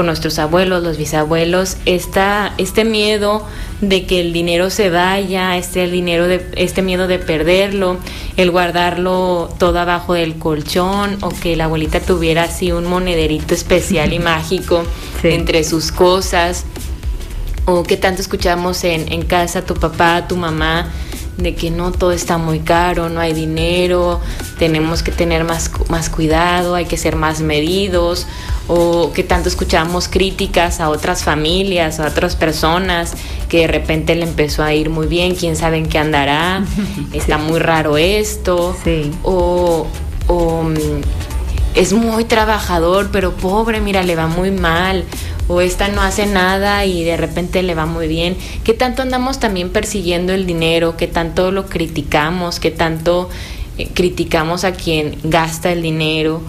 [0.00, 3.44] con nuestros abuelos, los bisabuelos, esta, este miedo
[3.82, 7.98] de que el dinero se vaya, este el dinero de, este miedo de perderlo,
[8.38, 14.14] el guardarlo todo abajo del colchón, o que la abuelita tuviera así un monederito especial
[14.14, 14.84] y mágico
[15.20, 15.28] Sí.
[15.28, 16.64] entre sus cosas,
[17.66, 20.90] o que tanto escuchamos en, en casa tu papá, tu mamá,
[21.42, 24.20] de que no todo está muy caro, no hay dinero,
[24.58, 28.26] tenemos que tener más, más cuidado, hay que ser más medidos,
[28.68, 33.14] o que tanto escuchamos críticas a otras familias, a otras personas,
[33.48, 36.64] que de repente le empezó a ir muy bien, quién sabe en qué andará,
[37.12, 39.10] está muy raro esto, Sí.
[39.22, 39.86] o,
[40.26, 40.74] o, mm,
[41.74, 45.04] es muy trabajador, pero pobre, mira, le va muy mal.
[45.52, 48.36] O esta no hace nada y de repente le va muy bien.
[48.62, 50.96] ¿Qué tanto andamos también persiguiendo el dinero?
[50.96, 52.60] ¿Qué tanto lo criticamos?
[52.60, 53.28] ¿Qué tanto
[53.76, 56.40] eh, criticamos a quien gasta el dinero?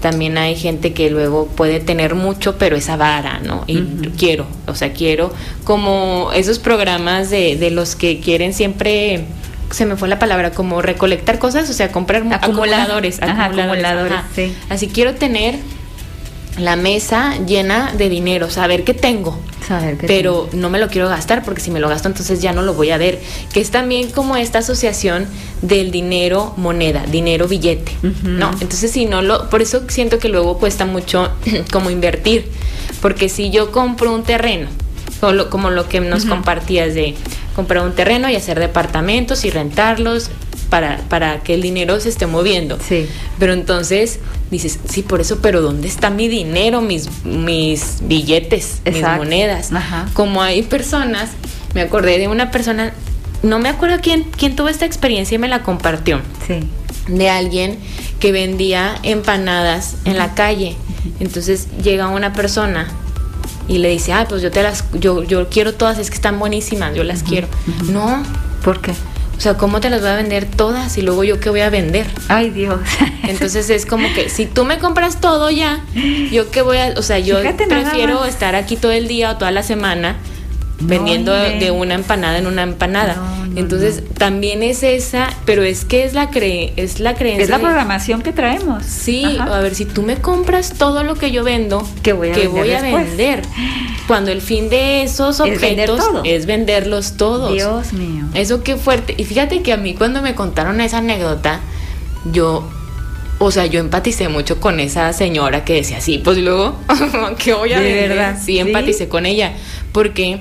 [0.00, 3.64] También hay gente que luego puede tener mucho, pero es avara, ¿no?
[3.66, 3.80] Y
[4.16, 5.32] quiero, o sea, quiero
[5.64, 9.24] como esos programas de, de los que quieren siempre,
[9.70, 14.12] se me fue la palabra, como recolectar cosas, o sea, comprar acumuladores, Ajá, acumuladores, acumuladores,
[14.12, 14.28] ajá.
[14.32, 14.54] sí.
[14.68, 15.56] Así quiero tener
[16.58, 19.38] la mesa llena de dinero, saber qué tengo.
[19.66, 22.52] Saber qué Pero no me lo quiero gastar porque si me lo gasto entonces ya
[22.52, 23.20] no lo voy a ver.
[23.52, 25.26] Que es también como esta asociación
[25.62, 27.92] del dinero moneda, dinero billete.
[28.22, 28.50] ¿no?
[28.52, 31.30] Entonces si no lo, por eso siento que luego cuesta mucho
[31.72, 32.50] como invertir,
[33.00, 34.68] porque si yo compro un terreno,
[35.20, 37.14] como lo, como lo que nos compartías de
[37.56, 40.30] comprar un terreno y hacer departamentos y rentarlos
[40.68, 42.78] para, para que el dinero se esté moviendo.
[42.86, 43.06] Sí.
[43.38, 44.18] Pero entonces
[44.54, 49.72] dices, sí, por eso, pero ¿dónde está mi dinero, mis, mis billetes, mis monedas?
[49.72, 50.06] Ajá.
[50.14, 51.30] Como hay personas,
[51.74, 52.92] me acordé de una persona,
[53.42, 56.60] no me acuerdo quién, quién tuvo esta experiencia y me la compartió, Sí.
[57.08, 57.78] de alguien
[58.20, 60.76] que vendía empanadas en la calle.
[61.20, 62.88] Entonces llega una persona
[63.68, 66.38] y le dice, ah, pues yo te las, yo, yo quiero todas, es que están
[66.38, 67.48] buenísimas, yo las quiero.
[67.90, 68.22] No,
[68.62, 68.92] ¿Por qué?
[69.44, 71.68] O sea, ¿cómo te las voy a vender todas y luego yo qué voy a
[71.68, 72.06] vender?
[72.28, 72.80] Ay, Dios.
[73.24, 75.84] Entonces es como que si tú me compras todo ya,
[76.32, 79.36] yo qué voy a, o sea, yo Fíjate prefiero estar aquí todo el día o
[79.36, 80.16] toda la semana
[80.80, 81.58] No, vendiendo hombre.
[81.60, 83.14] de una empanada en una empanada.
[83.14, 87.44] No, no, Entonces también es esa, pero es que es la cre es la creencia.
[87.44, 88.84] es la de- programación que traemos.
[88.84, 89.56] Sí, Ajá.
[89.56, 92.48] a ver, si tú me compras todo lo que yo vendo, ¿Qué voy a vender
[92.50, 93.42] voy a vender?
[94.08, 96.22] Cuando el fin de esos Es vender objetos todo.
[96.24, 97.52] es venderlos todos.
[97.52, 98.24] Dios mío.
[98.34, 99.14] Eso qué fuerte.
[99.16, 101.60] Y fíjate que a mí cuando me contaron esa anécdota,
[102.32, 102.68] yo,
[103.38, 106.76] o sea, yo empaticé mucho con esa señora que decía, sí, pues luego,
[107.38, 108.08] ¿qué voy a De vender?
[108.10, 108.58] verdad, Sí, ¿sí?
[108.58, 109.52] empaticé con ella,
[109.92, 110.40] porque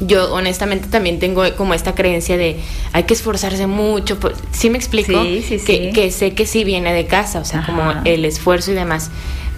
[0.00, 2.56] yo honestamente también tengo como esta creencia de
[2.92, 4.18] hay que esforzarse mucho.
[4.18, 5.22] por- ¿Sí me explico?
[5.22, 5.90] Sí, sí, que, sí.
[5.92, 7.66] que sé que sí viene de casa, o sea, Ajá.
[7.72, 9.10] como el esfuerzo y demás,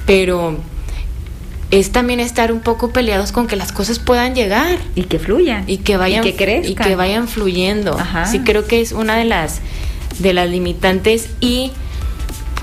[0.06, 0.56] pero
[1.70, 5.64] es también estar un poco peleados con que las cosas puedan llegar Y que fluyan.
[5.66, 6.70] y que vayan Y que crezcan.
[6.72, 7.98] y que vayan fluyendo.
[7.98, 8.26] Ajá.
[8.26, 9.60] Sí creo que es una de las
[10.20, 11.72] de las limitantes y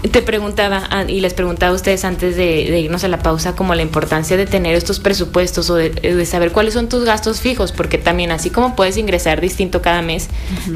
[0.09, 3.55] te preguntaba ah, y les preguntaba a ustedes antes de, de irnos a la pausa
[3.55, 7.39] como la importancia de tener estos presupuestos o de, de saber cuáles son tus gastos
[7.41, 10.29] fijos porque también así como puedes ingresar distinto cada mes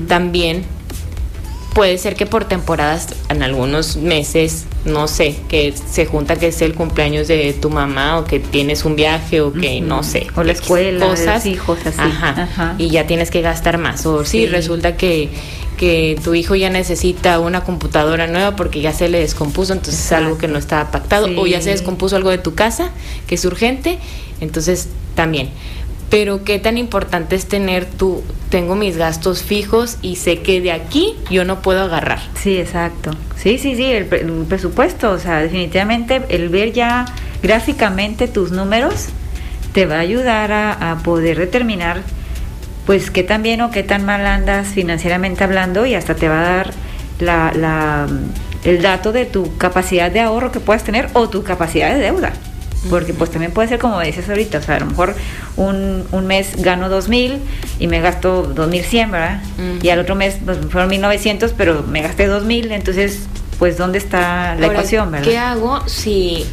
[0.08, 0.64] también
[1.78, 6.60] puede ser que por temporadas, en algunos meses, no sé, que se junta que es
[6.64, 10.26] el cumpleaños de tu mamá o que tienes un viaje o que no sé.
[10.36, 12.00] O la escuela, cosas, hijos, así.
[12.00, 14.08] Ajá, Y ya tienes que gastar más.
[14.08, 15.30] O sí, resulta que,
[15.78, 20.12] que tu hijo ya necesita una computadora nueva porque ya se le descompuso, entonces es
[20.14, 21.28] algo que no estaba pactado.
[21.40, 22.90] O ya se descompuso algo de tu casa
[23.28, 24.00] que es urgente,
[24.42, 25.52] entonces también
[26.10, 30.72] pero qué tan importante es tener tú, tengo mis gastos fijos y sé que de
[30.72, 32.20] aquí yo no puedo agarrar.
[32.42, 33.12] Sí, exacto.
[33.36, 37.06] Sí, sí, sí, el, presupuesto, o sea, definitivamente el ver ya
[37.44, 39.08] gráficamente tus números
[39.74, 42.02] te va a ayudar a, poder determinar
[42.86, 46.40] pues qué tan bien o qué tan mal andas financieramente hablando y hasta te va
[46.40, 46.74] a dar
[47.20, 48.08] la, la,
[48.64, 52.32] el dato de tu capacidad de ahorro que puedas tener o tu capacidad de deuda.
[52.90, 55.16] Porque pues también puede ser como dices ahorita, o sea, a lo mejor
[55.56, 57.40] un, un mes gano 2.000
[57.80, 59.42] y me gasto 2.100, ¿verdad?
[59.82, 63.28] Y al otro mes pues, fueron 1.900, pero me gasté 2.000, entonces
[63.60, 65.28] pues ¿dónde está la ecuación, verdad?
[65.28, 66.46] ¿Qué hago si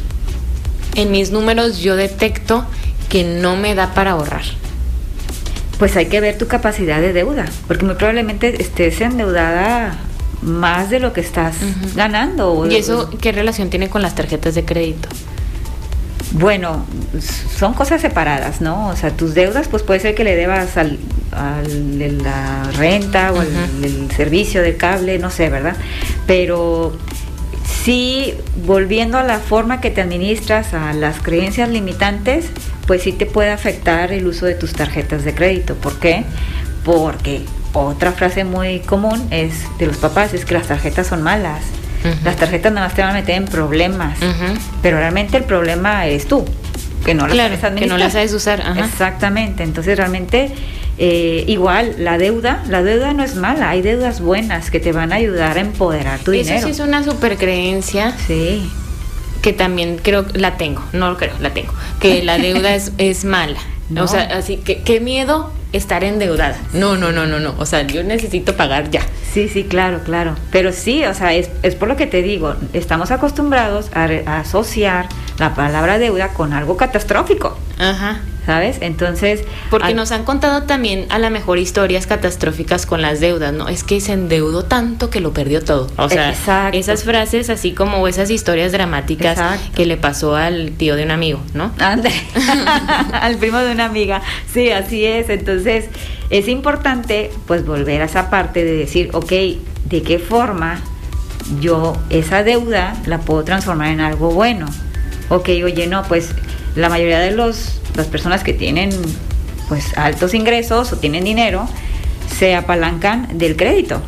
[0.95, 2.65] en mis números yo detecto
[3.09, 4.43] que no me da para ahorrar?
[5.77, 9.97] Pues hay que ver tu capacidad de deuda, porque muy probablemente estés endeudada
[10.41, 11.57] más de lo que estás
[11.95, 12.65] ganando.
[12.69, 15.09] ¿Y eso qué relación tiene con las tarjetas de crédito?
[16.37, 16.85] Bueno,
[17.57, 18.89] son cosas separadas, ¿no?
[18.89, 20.99] O sea, tus deudas, pues puede ser que le debas al,
[21.31, 25.77] la renta o al servicio de cable, no sé, ¿verdad?
[26.27, 26.97] Pero
[27.83, 28.33] sí,
[28.65, 32.47] volviendo a la forma que te administras, a las creencias limitantes,
[32.85, 35.75] pues sí te puede afectar el uso de tus tarjetas de crédito.
[35.75, 36.25] ¿Por qué?
[36.83, 41.61] Porque otra frase muy común es de los papás es que las tarjetas son malas.
[42.23, 44.17] Las tarjetas nada más te van a meter en problemas,
[44.81, 46.45] pero realmente el problema es tú,
[47.05, 48.63] que no las sabes que no las sabes usar.
[48.77, 50.51] Exactamente, entonces realmente
[50.97, 55.11] eh, igual la deuda, la deuda no es mala, hay deudas buenas que te van
[55.11, 56.57] a ayudar a empoderar tu dinero.
[56.57, 58.15] Eso sí es una super creencia.
[58.27, 58.69] Sí.
[59.41, 63.25] Que también creo, la tengo, no lo creo, la tengo, que la deuda es, es
[63.25, 63.59] mala.
[63.99, 66.57] O sea, así que qué miedo estar endeudada.
[66.73, 67.55] No, no, no, no, no.
[67.57, 69.01] O sea, yo necesito pagar ya.
[69.33, 70.35] Sí, sí, claro, claro.
[70.51, 74.39] Pero sí, o sea, es, es por lo que te digo, estamos acostumbrados a, a
[74.39, 75.07] asociar
[75.37, 77.57] la palabra deuda con algo catastrófico.
[77.77, 78.21] Ajá.
[78.45, 78.77] ¿sabes?
[78.81, 79.43] Entonces...
[79.69, 83.67] Porque nos han contado también a la mejor historias catastróficas con las deudas, ¿no?
[83.67, 85.89] Es que se endeudó tanto que lo perdió todo.
[85.97, 86.33] O sea,
[86.71, 89.39] esas frases así como esas historias dramáticas
[89.75, 91.71] que le pasó al tío de un amigo, ¿no?
[91.79, 94.21] al primo de una amiga.
[94.51, 95.29] Sí, así es.
[95.29, 95.85] Entonces,
[96.29, 99.31] es importante pues volver a esa parte de decir, ok,
[99.85, 100.79] ¿de qué forma
[101.59, 104.67] yo esa deuda la puedo transformar en algo bueno?
[105.29, 106.35] Ok, oye, no, pues
[106.75, 108.91] la mayoría de los, las personas que tienen
[109.67, 111.67] pues altos ingresos o tienen dinero
[112.37, 114.01] se apalancan del crédito,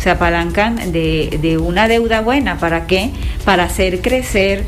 [0.00, 2.58] se apalancan de, de una deuda buena.
[2.58, 3.10] ¿Para qué?
[3.44, 4.64] Para hacer crecer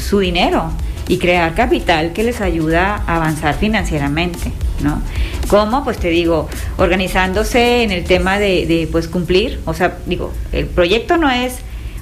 [0.00, 0.70] su dinero
[1.08, 4.52] y crear capital que les ayuda a avanzar financieramente,
[4.82, 5.02] ¿no?
[5.48, 5.82] ¿Cómo?
[5.82, 10.66] Pues te digo, organizándose en el tema de, de pues cumplir, o sea, digo, el
[10.66, 11.56] proyecto no es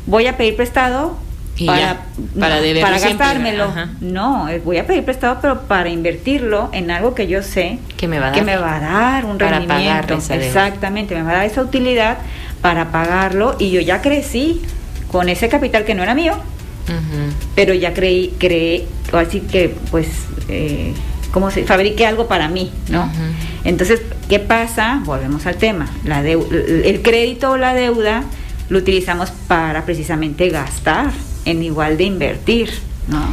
[0.06, 1.16] voy a pedir prestado
[1.64, 2.00] para,
[2.38, 3.72] para, para gastármelo.
[4.00, 8.08] No, eh, voy a pedir prestado, pero para invertirlo en algo que yo sé que
[8.08, 10.18] me va a dar, que me va a dar un rendimiento.
[10.30, 12.18] Exactamente, me va a dar esa utilidad
[12.60, 14.60] para pagarlo y yo ya crecí
[15.10, 16.34] con ese capital que no era mío,
[17.54, 20.08] pero ya creí, creé, así que pues,
[20.48, 20.92] eh,
[21.32, 23.10] como se fabriqué algo para mí, ¿no?
[23.64, 25.00] Entonces, ¿qué pasa?
[25.04, 28.24] Volvemos al tema, la el crédito o la deuda
[28.68, 31.10] lo utilizamos para precisamente gastar
[31.46, 32.70] en igual de invertir,
[33.08, 33.24] ¿no?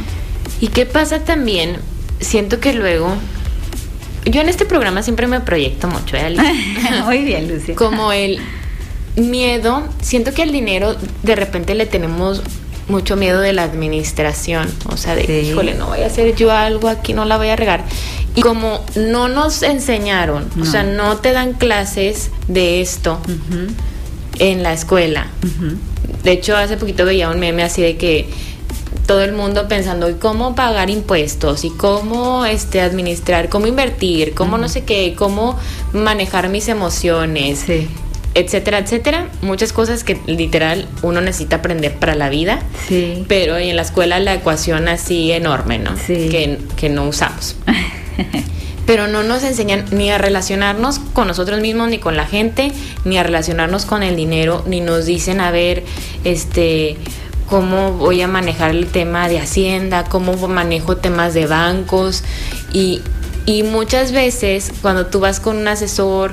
[0.60, 1.76] ¿Y qué pasa también?
[2.20, 3.14] Siento que luego
[4.24, 6.34] yo en este programa siempre me proyecto mucho, ¿eh?
[7.04, 7.74] Muy bien, Lucia.
[7.74, 8.38] Como el
[9.16, 12.42] miedo, siento que al dinero de repente le tenemos
[12.88, 16.88] mucho miedo de la administración, o sea, de, híjole, no voy a hacer yo algo
[16.88, 17.84] aquí, no la voy a regar.
[18.34, 23.20] Y como no nos enseñaron, o sea, no te dan clases de esto
[24.38, 25.28] en la escuela,
[26.24, 28.26] de hecho, hace poquito veía un meme así de que
[29.06, 34.56] todo el mundo pensando y cómo pagar impuestos y cómo este administrar, cómo invertir, cómo
[34.56, 35.58] no sé qué, cómo
[35.92, 37.66] manejar mis emociones,
[38.34, 39.28] etcétera, etcétera.
[39.42, 42.60] Muchas cosas que literal uno necesita aprender para la vida.
[42.88, 43.24] Sí.
[43.28, 45.96] Pero en la escuela la ecuación así enorme, ¿no?
[45.96, 46.28] Sí.
[46.30, 47.56] Que, que no usamos.
[48.86, 52.72] pero no nos enseñan ni a relacionarnos con nosotros mismos ni con la gente,
[53.04, 55.84] ni a relacionarnos con el dinero, ni nos dicen a ver,
[56.24, 56.96] este,
[57.48, 62.22] cómo voy a manejar el tema de hacienda, cómo manejo temas de bancos
[62.72, 63.00] y,
[63.46, 66.32] y muchas veces cuando tú vas con un asesor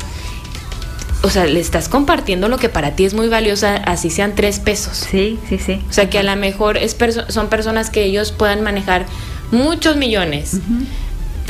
[1.23, 4.59] o sea, le estás compartiendo lo que para ti es muy valiosa, así sean tres
[4.59, 5.05] pesos.
[5.09, 5.79] Sí, sí, sí.
[5.87, 6.97] O sea, que a lo mejor es
[7.27, 9.05] son personas que ellos puedan manejar
[9.51, 10.59] muchos millones,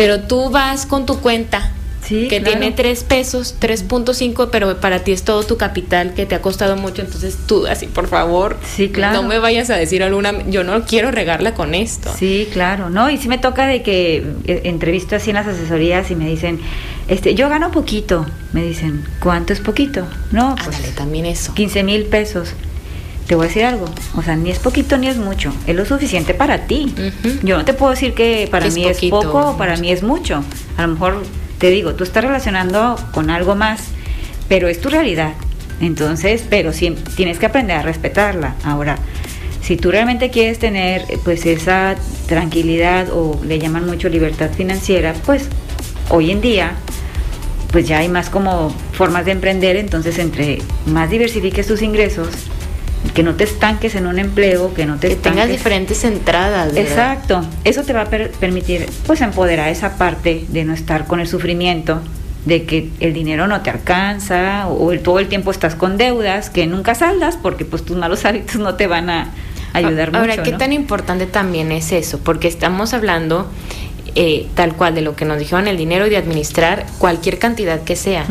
[0.01, 1.71] pero tú vas con tu cuenta
[2.09, 6.41] que tiene 3 pesos, 3.5, pero para ti es todo tu capital que te ha
[6.41, 9.21] costado mucho, entonces tú así, por favor, sí, claro.
[9.21, 12.11] no me vayas a decir alguna, yo no quiero regarla con esto.
[12.17, 16.11] Sí, claro, no, y sí me toca de que eh, entrevisto así en las asesorías
[16.11, 16.59] y me dicen,
[17.07, 20.05] este, yo gano poquito, me dicen, ¿cuánto es poquito?
[20.31, 21.53] No, pues, Ándale, también eso.
[21.53, 22.55] 15 mil pesos
[23.31, 23.85] te voy a decir algo,
[24.17, 26.93] o sea, ni es poquito ni es mucho, es lo suficiente para ti.
[27.43, 30.43] Yo no te puedo decir que para mí es poco o para mí es mucho.
[30.75, 31.23] A lo mejor
[31.57, 33.83] te digo, tú estás relacionando con algo más,
[34.49, 35.31] pero es tu realidad.
[35.79, 38.55] Entonces, pero sí, tienes que aprender a respetarla.
[38.65, 38.97] Ahora,
[39.61, 41.95] si tú realmente quieres tener pues esa
[42.27, 45.47] tranquilidad o le llaman mucho libertad financiera, pues
[46.09, 46.73] hoy en día
[47.71, 52.27] pues ya hay más como formas de emprender, entonces entre más diversifiques tus ingresos,
[53.13, 56.75] que no te estanques en un empleo, que no te que tengas diferentes entradas.
[56.75, 61.27] Exacto, eso te va a permitir pues empoderar esa parte de no estar con el
[61.27, 62.01] sufrimiento
[62.45, 66.65] de que el dinero no te alcanza o, todo el tiempo estás con deudas que
[66.65, 69.31] nunca saldas porque pues tus malos hábitos no te van a
[69.73, 70.31] ayudar Ahora, mucho.
[70.31, 72.19] Ahora, ¿qué tan importante también es eso?
[72.19, 73.47] Porque estamos hablando
[74.15, 77.81] eh, tal cual de lo que nos dijeron el dinero y de administrar cualquier cantidad
[77.81, 78.25] que sea,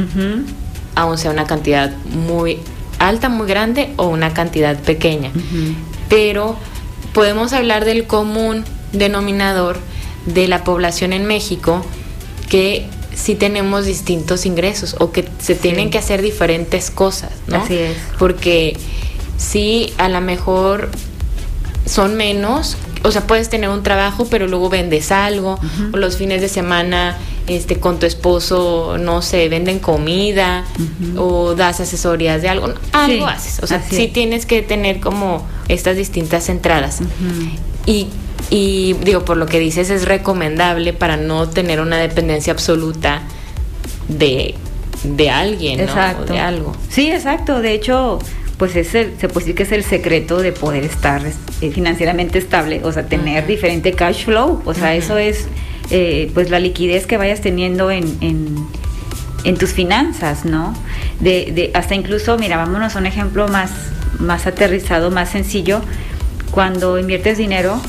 [0.95, 1.93] aun sea una cantidad
[2.27, 2.59] muy
[3.01, 5.33] alta, muy grande o una cantidad pequeña.
[6.09, 6.57] Pero
[7.13, 9.79] podemos hablar del común denominador
[10.27, 11.85] de la población en México
[12.49, 17.57] que sí tenemos distintos ingresos o que se tienen que hacer diferentes cosas, ¿no?
[17.57, 17.97] Así es.
[18.19, 18.77] Porque
[19.37, 20.91] sí, a lo mejor
[21.87, 25.59] son menos, o sea, puedes tener un trabajo, pero luego vendes algo,
[25.93, 27.17] o los fines de semana
[27.51, 30.65] este con tu esposo, no sé, venden comida
[31.17, 33.61] o das asesorías de algo, algo haces.
[33.63, 37.01] O sea, sí tienes que tener como estas distintas entradas.
[37.87, 38.09] y,
[38.51, 43.23] y digo, por lo que dices, es recomendable para no tener una dependencia absoluta
[44.09, 44.55] de,
[45.05, 46.27] de alguien, exacto.
[46.27, 46.33] ¿no?
[46.35, 46.77] de algo.
[46.89, 47.61] Sí, exacto.
[47.61, 48.19] De hecho,
[48.61, 52.39] pues es el, se puede decir que es el secreto de poder estar eh, financieramente
[52.39, 55.47] estable, o sea, tener diferente cash flow, o sea, eso es
[55.91, 60.75] eh, pues la liquidez que vayas teniendo en, en, tus finanzas, ¿no?
[61.19, 63.71] De, hasta incluso, mira, vámonos a un ejemplo más,
[64.19, 65.81] más aterrizado, más sencillo.
[66.53, 67.81] Cuando inviertes dinero,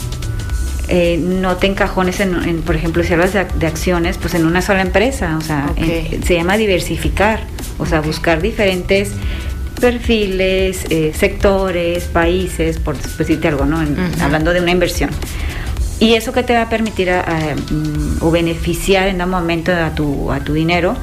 [0.87, 4.81] eh, no te encajones en, por ejemplo, si hablas de, acciones, pues en una sola
[4.81, 5.73] empresa, o sea,
[6.25, 7.41] se llama diversificar,
[7.77, 9.11] o sea, buscar diferentes
[9.79, 13.83] perfiles, eh, sectores, países, por decirte algo, ¿no?
[14.21, 15.09] Hablando de una inversión.
[16.01, 20.31] Y eso que te va a permitir mm, o beneficiar en un momento a tu,
[20.31, 20.95] a tu dinero,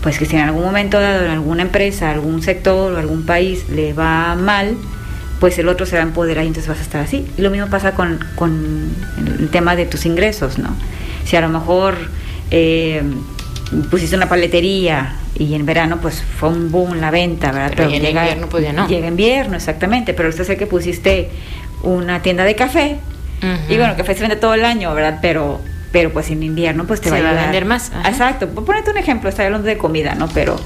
[0.00, 3.68] pues que si en algún momento dado en alguna empresa, algún sector o algún país
[3.68, 4.76] le va mal,
[5.40, 7.26] pues el otro se va a empoderar y entonces vas a estar así.
[7.36, 8.20] Y lo mismo pasa con,
[9.40, 10.76] el tema de tus ingresos, ¿no?
[11.24, 11.96] Si a lo mejor
[12.52, 13.02] eh,
[13.90, 17.72] pusiste una paletería y en verano pues fue un boom la venta, ¿verdad?
[17.76, 18.86] Pero, llega, en invierno pues ya no.
[18.86, 21.30] Llega invierno, exactamente, pero usted sé que pusiste
[21.82, 22.98] una tienda de café
[23.68, 25.18] y bueno, que se vende todo el año, ¿verdad?
[25.20, 25.60] Pero
[25.94, 27.92] pero pues en invierno pues te va, a, vender más.
[28.04, 28.48] Exacto.
[28.48, 30.26] Ponete un ejemplo, estoy hablando de comida, ¿no?
[30.28, 30.56] Pero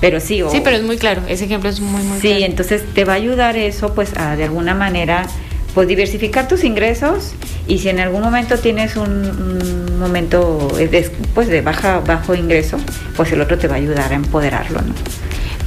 [0.00, 0.42] pero sí.
[0.50, 2.38] sí, pero es muy claro, ese ejemplo es muy, muy sí, claro.
[2.38, 5.26] Sí, entonces te va a ayudar eso pues a de alguna manera
[5.74, 7.34] pues diversificar tus ingresos
[7.66, 12.78] y si en algún momento tienes un, momento de, pues de baja bajo ingreso,
[13.14, 14.94] pues el otro te va a ayudar a empoderarlo, ¿no?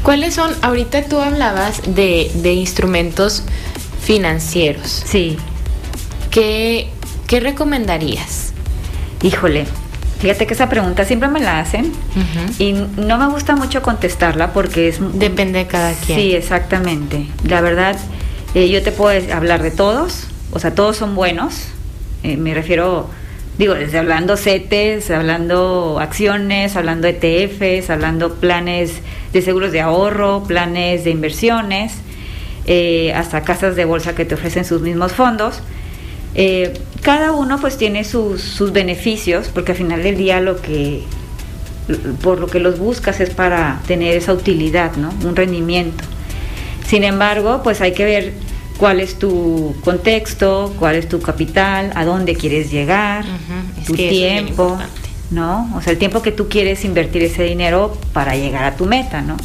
[0.02, 0.52] ¿Cuáles son?
[0.64, 3.44] Ahorita tú hablabas de, de instrumentos
[4.02, 5.04] financieros.
[5.06, 5.38] Sí.
[6.32, 6.90] ¿Qué,
[7.28, 8.54] qué recomendarías?
[9.22, 9.68] Híjole,
[10.22, 11.92] Fíjate que esa pregunta siempre me la hacen
[12.60, 15.00] y no me gusta mucho contestarla porque es...
[15.18, 16.20] Depende de cada quien.
[16.20, 17.26] Sí, exactamente.
[17.44, 17.98] La verdad,
[18.54, 21.70] eh, yo te puedo hablar de todos, o sea, todos son buenos.
[22.22, 23.10] Eh, me refiero,
[23.58, 29.02] digo, desde hablando CETES, hablando acciones, hablando ETFs, hablando planes
[29.34, 31.94] de seguros de ahorro, planes de inversiones,
[32.68, 35.64] eh, hasta casas de bolsa que te ofrecen sus mismos fondos.
[36.36, 41.04] Eh, cada uno pues tiene sus, sus, beneficios, porque al final del día lo que
[42.22, 45.10] por lo que los buscas es para tener esa utilidad, ¿no?
[45.28, 46.04] Un rendimiento.
[46.88, 48.34] Sin embargo, pues hay que ver
[48.78, 53.26] cuál es tu contexto, cuál es tu capital, a dónde quieres llegar,
[53.86, 54.78] tu tiempo,
[55.32, 55.72] ¿no?
[55.76, 59.22] O sea, el tiempo que tú quieres invertir ese dinero para llegar a tu meta,
[59.22, 59.38] ¿no?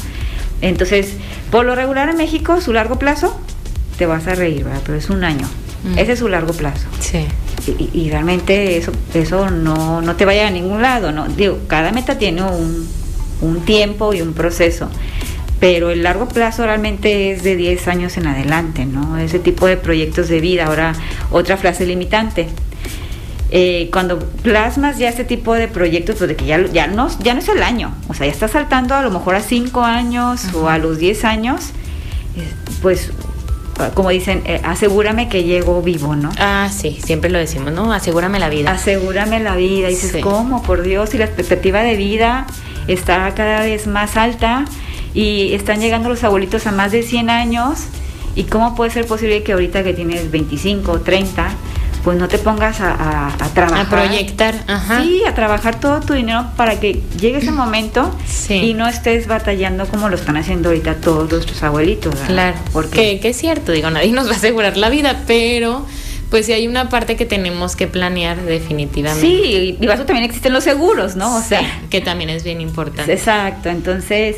[0.62, 1.14] Entonces,
[1.51, 3.39] por lo regular en México, su largo plazo,
[3.99, 4.82] te vas a reír, ¿verdad?
[4.84, 5.47] Pero es un año.
[5.97, 6.87] Ese es su largo plazo.
[7.01, 7.26] Sí.
[7.93, 11.26] Y, realmente eso, eso no, no te vaya a ningún lado, ¿no?
[11.26, 12.89] Digo, cada meta tiene un,
[13.41, 14.89] un tiempo y un proceso.
[15.59, 19.18] pero el largo plazo realmente es de 10 años en adelante, ¿no?
[19.18, 20.66] Ese tipo de proyectos de vida.
[20.66, 20.95] Ahora,
[21.30, 22.49] otra frase limitante.
[23.51, 27.32] Eh, cuando plasmas ya este tipo de proyectos, pues de que ya, ya, no, ya
[27.32, 30.53] no es el año, o sea, ya está saltando a lo mejor a 5 años
[30.53, 31.70] o a los 10 años,
[32.37, 32.43] eh,
[32.82, 33.12] pues
[33.95, 36.31] como dicen, eh, asegúrame que llego vivo, ¿no?
[36.39, 37.93] Ah, sí, siempre lo decimos, ¿no?
[37.93, 38.72] Asegúrame la vida.
[38.72, 39.89] Asegúrame la vida.
[39.91, 40.62] Y dices, ¿cómo?
[40.62, 42.47] Por Dios, y la expectativa de vida
[42.89, 44.64] está cada vez más alta
[45.12, 47.87] y están llegando los abuelitos a más de 100 años.
[48.35, 51.49] ¿Y cómo puede ser posible que ahorita que tienes 25 o 30
[52.07, 53.85] pues no te pongas a, trabajar.
[53.85, 55.03] A proyectar, ajá.
[55.03, 58.17] Sí, a trabajar todo tu dinero para que llegue ese momento
[58.49, 62.15] y no estés batallando como lo están haciendo ahorita todos nuestros abuelitos.
[62.29, 65.85] Claro, porque que, es cierto, digo, nadie nos va a asegurar la vida, pero
[66.31, 69.27] pues sí hay una parte que tenemos que planear definitivamente.
[69.27, 71.35] Sí, y eso también existen los seguros, ¿no?
[71.35, 73.15] O sea, que también es bien importante.
[73.15, 74.37] Exacto, entonces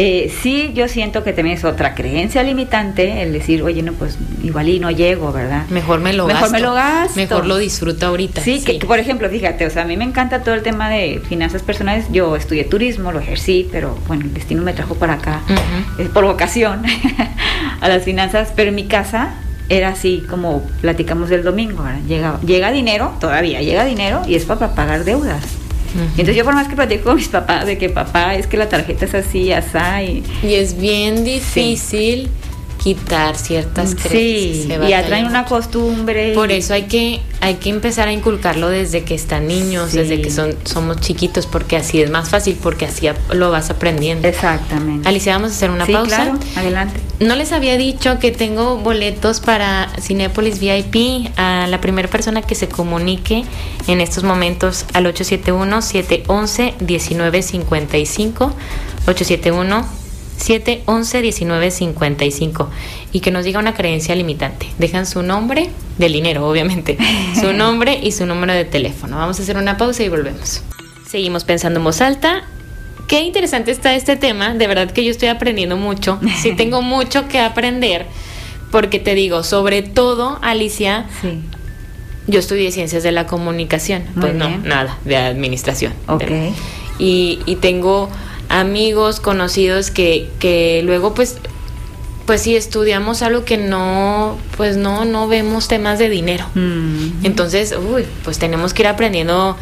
[0.00, 4.16] eh, sí, yo siento que también es otra creencia limitante el decir, oye, no, pues
[4.44, 5.66] igual y no llego, ¿verdad?
[5.70, 7.16] Mejor me lo Mejor me lo gasto.
[7.16, 8.40] Mejor lo disfruto ahorita.
[8.40, 11.20] Sí, Que, por ejemplo, fíjate, o sea, a mí me encanta todo el tema de
[11.28, 12.04] finanzas personales.
[12.12, 15.40] Yo estudié turismo, lo ejercí, pero bueno, el destino me trajo para acá
[15.98, 16.84] eh, por vocación
[17.80, 19.34] a las finanzas, pero en mi casa
[19.68, 24.76] era así como platicamos el domingo, Llega, llega dinero, todavía llega dinero y es para
[24.76, 25.42] pagar deudas.
[25.94, 28.68] Entonces yo por más que platico con mis papás de que papá es que la
[28.68, 30.22] tarjeta es así, asá y...
[30.42, 32.30] Y es bien difícil
[32.88, 34.78] quitar ciertas creencias.
[34.80, 36.32] Sí, y atraen una costumbre.
[36.32, 40.30] Por eso hay que, hay que empezar a inculcarlo desde que están niños, desde que
[40.30, 44.26] son, somos chiquitos, porque así es más fácil, porque así lo vas aprendiendo.
[44.26, 45.06] Exactamente.
[45.06, 46.16] Alicia, vamos a hacer una pausa.
[46.16, 46.98] Claro, adelante.
[47.20, 52.54] No les había dicho que tengo boletos para Cinépolis VIP a la primera persona que
[52.54, 53.44] se comunique
[53.86, 58.52] en estos momentos al 871 711 1955
[59.06, 60.07] 871
[60.38, 62.70] 711 1955
[63.12, 64.66] y que nos diga una creencia limitante.
[64.78, 66.96] Dejan su nombre, del dinero obviamente,
[67.40, 69.16] su nombre y su número de teléfono.
[69.16, 70.62] Vamos a hacer una pausa y volvemos.
[71.08, 72.44] Seguimos pensando en voz alta.
[73.08, 77.26] Qué interesante está este tema, de verdad que yo estoy aprendiendo mucho, sí tengo mucho
[77.26, 78.04] que aprender,
[78.70, 81.06] porque te digo, sobre todo, Alicia,
[82.26, 85.94] yo estudié ciencias de la comunicación, pues no, nada, de administración.
[86.98, 88.10] y, y tengo
[88.48, 91.36] amigos, conocidos que, que luego pues
[92.26, 96.44] pues si estudiamos algo que no, pues no, no vemos temas de dinero.
[96.54, 97.24] Mm.
[97.24, 99.56] Entonces, uy, pues tenemos que ir aprendiendo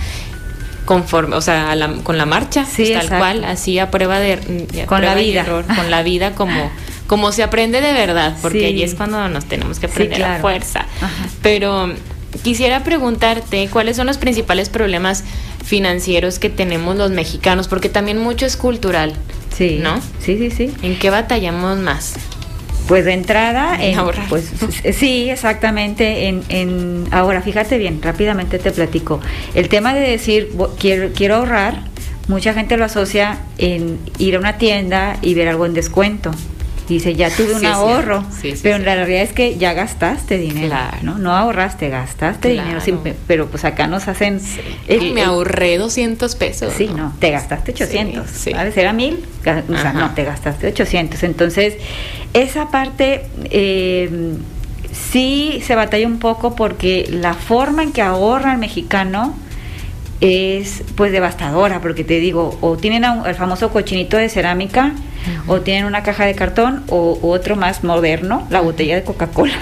[0.84, 5.14] conforme, o sea, con la marcha, pues, tal cual, así a prueba de, con la
[5.14, 6.72] vida, con la vida como
[7.06, 10.86] como se aprende de verdad, porque ahí es cuando nos tenemos que aprender a fuerza.
[11.42, 11.92] Pero
[12.42, 15.24] quisiera preguntarte cuáles son los principales problemas
[15.66, 19.12] financieros que tenemos los mexicanos, porque también mucho es cultural.
[19.54, 19.78] Sí.
[19.82, 20.00] ¿No?
[20.20, 20.72] Sí, sí, sí.
[20.82, 22.14] ¿En qué batallamos más?
[22.86, 24.28] Pues de entrada, en, ahorrar.
[24.28, 24.52] Pues,
[24.94, 26.28] sí, exactamente.
[26.28, 29.20] En, en, ahora, fíjate bien, rápidamente te platico.
[29.54, 31.82] El tema de decir quiero, quiero ahorrar,
[32.28, 36.30] mucha gente lo asocia en ir a una tienda y ver algo en descuento
[36.94, 38.24] dice, ya tuve un ahorro,
[38.62, 41.18] pero la realidad es que ya gastaste dinero, ¿no?
[41.18, 42.80] No ahorraste, gastaste dinero,
[43.26, 44.40] pero pues acá nos hacen...
[45.12, 46.72] me ahorré 200 pesos.
[46.76, 48.76] Sí, no, te gastaste 800, ¿sabes?
[48.76, 51.22] Era mil, o sea, no, te gastaste 800.
[51.22, 51.74] Entonces,
[52.32, 53.26] esa parte...
[53.50, 54.36] Eh,
[55.10, 59.34] sí se batalla un poco porque la forma en que ahorra el mexicano
[60.20, 64.92] es pues devastadora, porque te digo, o tienen el famoso cochinito de cerámica,
[65.46, 69.54] o tienen una caja de cartón, o, otro más moderno, la botella de Coca-Cola.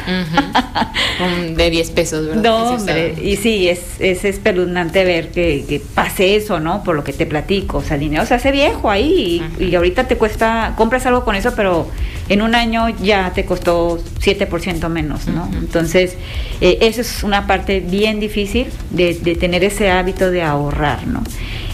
[1.56, 2.42] de 10 pesos, ¿verdad?
[2.42, 6.82] No, hombre, y sí, es, es espeluznante ver que, pase eso, ¿no?
[6.82, 9.74] Por lo que te platico, o sea, el dinero se hace viejo ahí, y, y
[9.74, 11.88] ahorita te cuesta, compras algo con eso, pero
[12.28, 15.48] en un año ya te costó 7% menos, ¿no?
[15.52, 16.16] Entonces,
[16.60, 21.22] eh, eso es una parte bien difícil de, tener ese hábito de ahorrar, ¿no?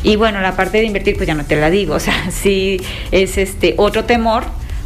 [0.03, 2.81] Y bueno, la parte de invertir, pues ya no te la digo, o sea, sí
[3.11, 4.45] es este otro temor,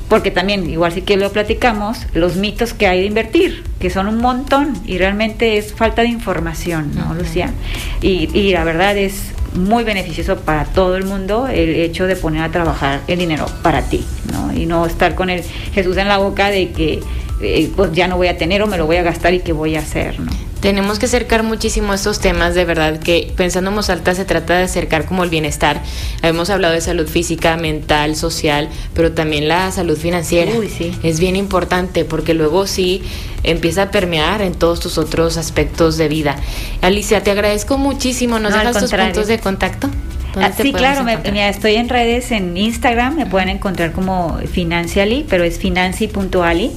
[0.08, 4.06] porque también, igual sí que lo platicamos, los mitos que hay de invertir, que son
[4.06, 7.52] un montón, y realmente es falta de información, ¿no, Lucía?
[8.02, 12.42] Y, y la verdad es muy beneficioso para todo el mundo el hecho de poner
[12.42, 14.52] a trabajar el dinero para ti, ¿no?
[14.52, 15.42] Y no estar con el
[15.72, 17.00] Jesús en la boca de que
[17.40, 19.52] eh, pues ya no voy a tener o me lo voy a gastar y qué
[19.52, 20.32] voy a hacer, ¿no?
[20.64, 24.62] Tenemos que acercar muchísimo estos temas, de verdad, que pensando en alta se trata de
[24.62, 25.82] acercar como el bienestar.
[26.22, 30.52] Hemos hablado de salud física, mental, social, pero también la salud financiera.
[30.52, 30.98] Uy, sí.
[31.02, 33.02] Es bien importante porque luego sí
[33.42, 36.36] empieza a permear en todos tus otros aspectos de vida.
[36.80, 38.38] Alicia, te agradezco muchísimo.
[38.38, 39.90] ¿Nos dejas tus puntos de contacto?
[40.40, 45.44] Ah, sí, claro, me, estoy en redes, en Instagram, me pueden encontrar como Financially, pero
[45.44, 46.72] es financi.ali.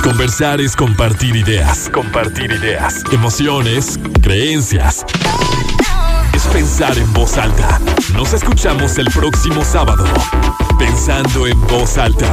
[0.02, 5.04] Conversar es compartir ideas, compartir ideas, emociones, creencias.
[6.32, 7.80] Es pensar en voz alta.
[8.14, 10.04] Nos escuchamos el próximo sábado.
[10.78, 12.30] Pensando en voz alta.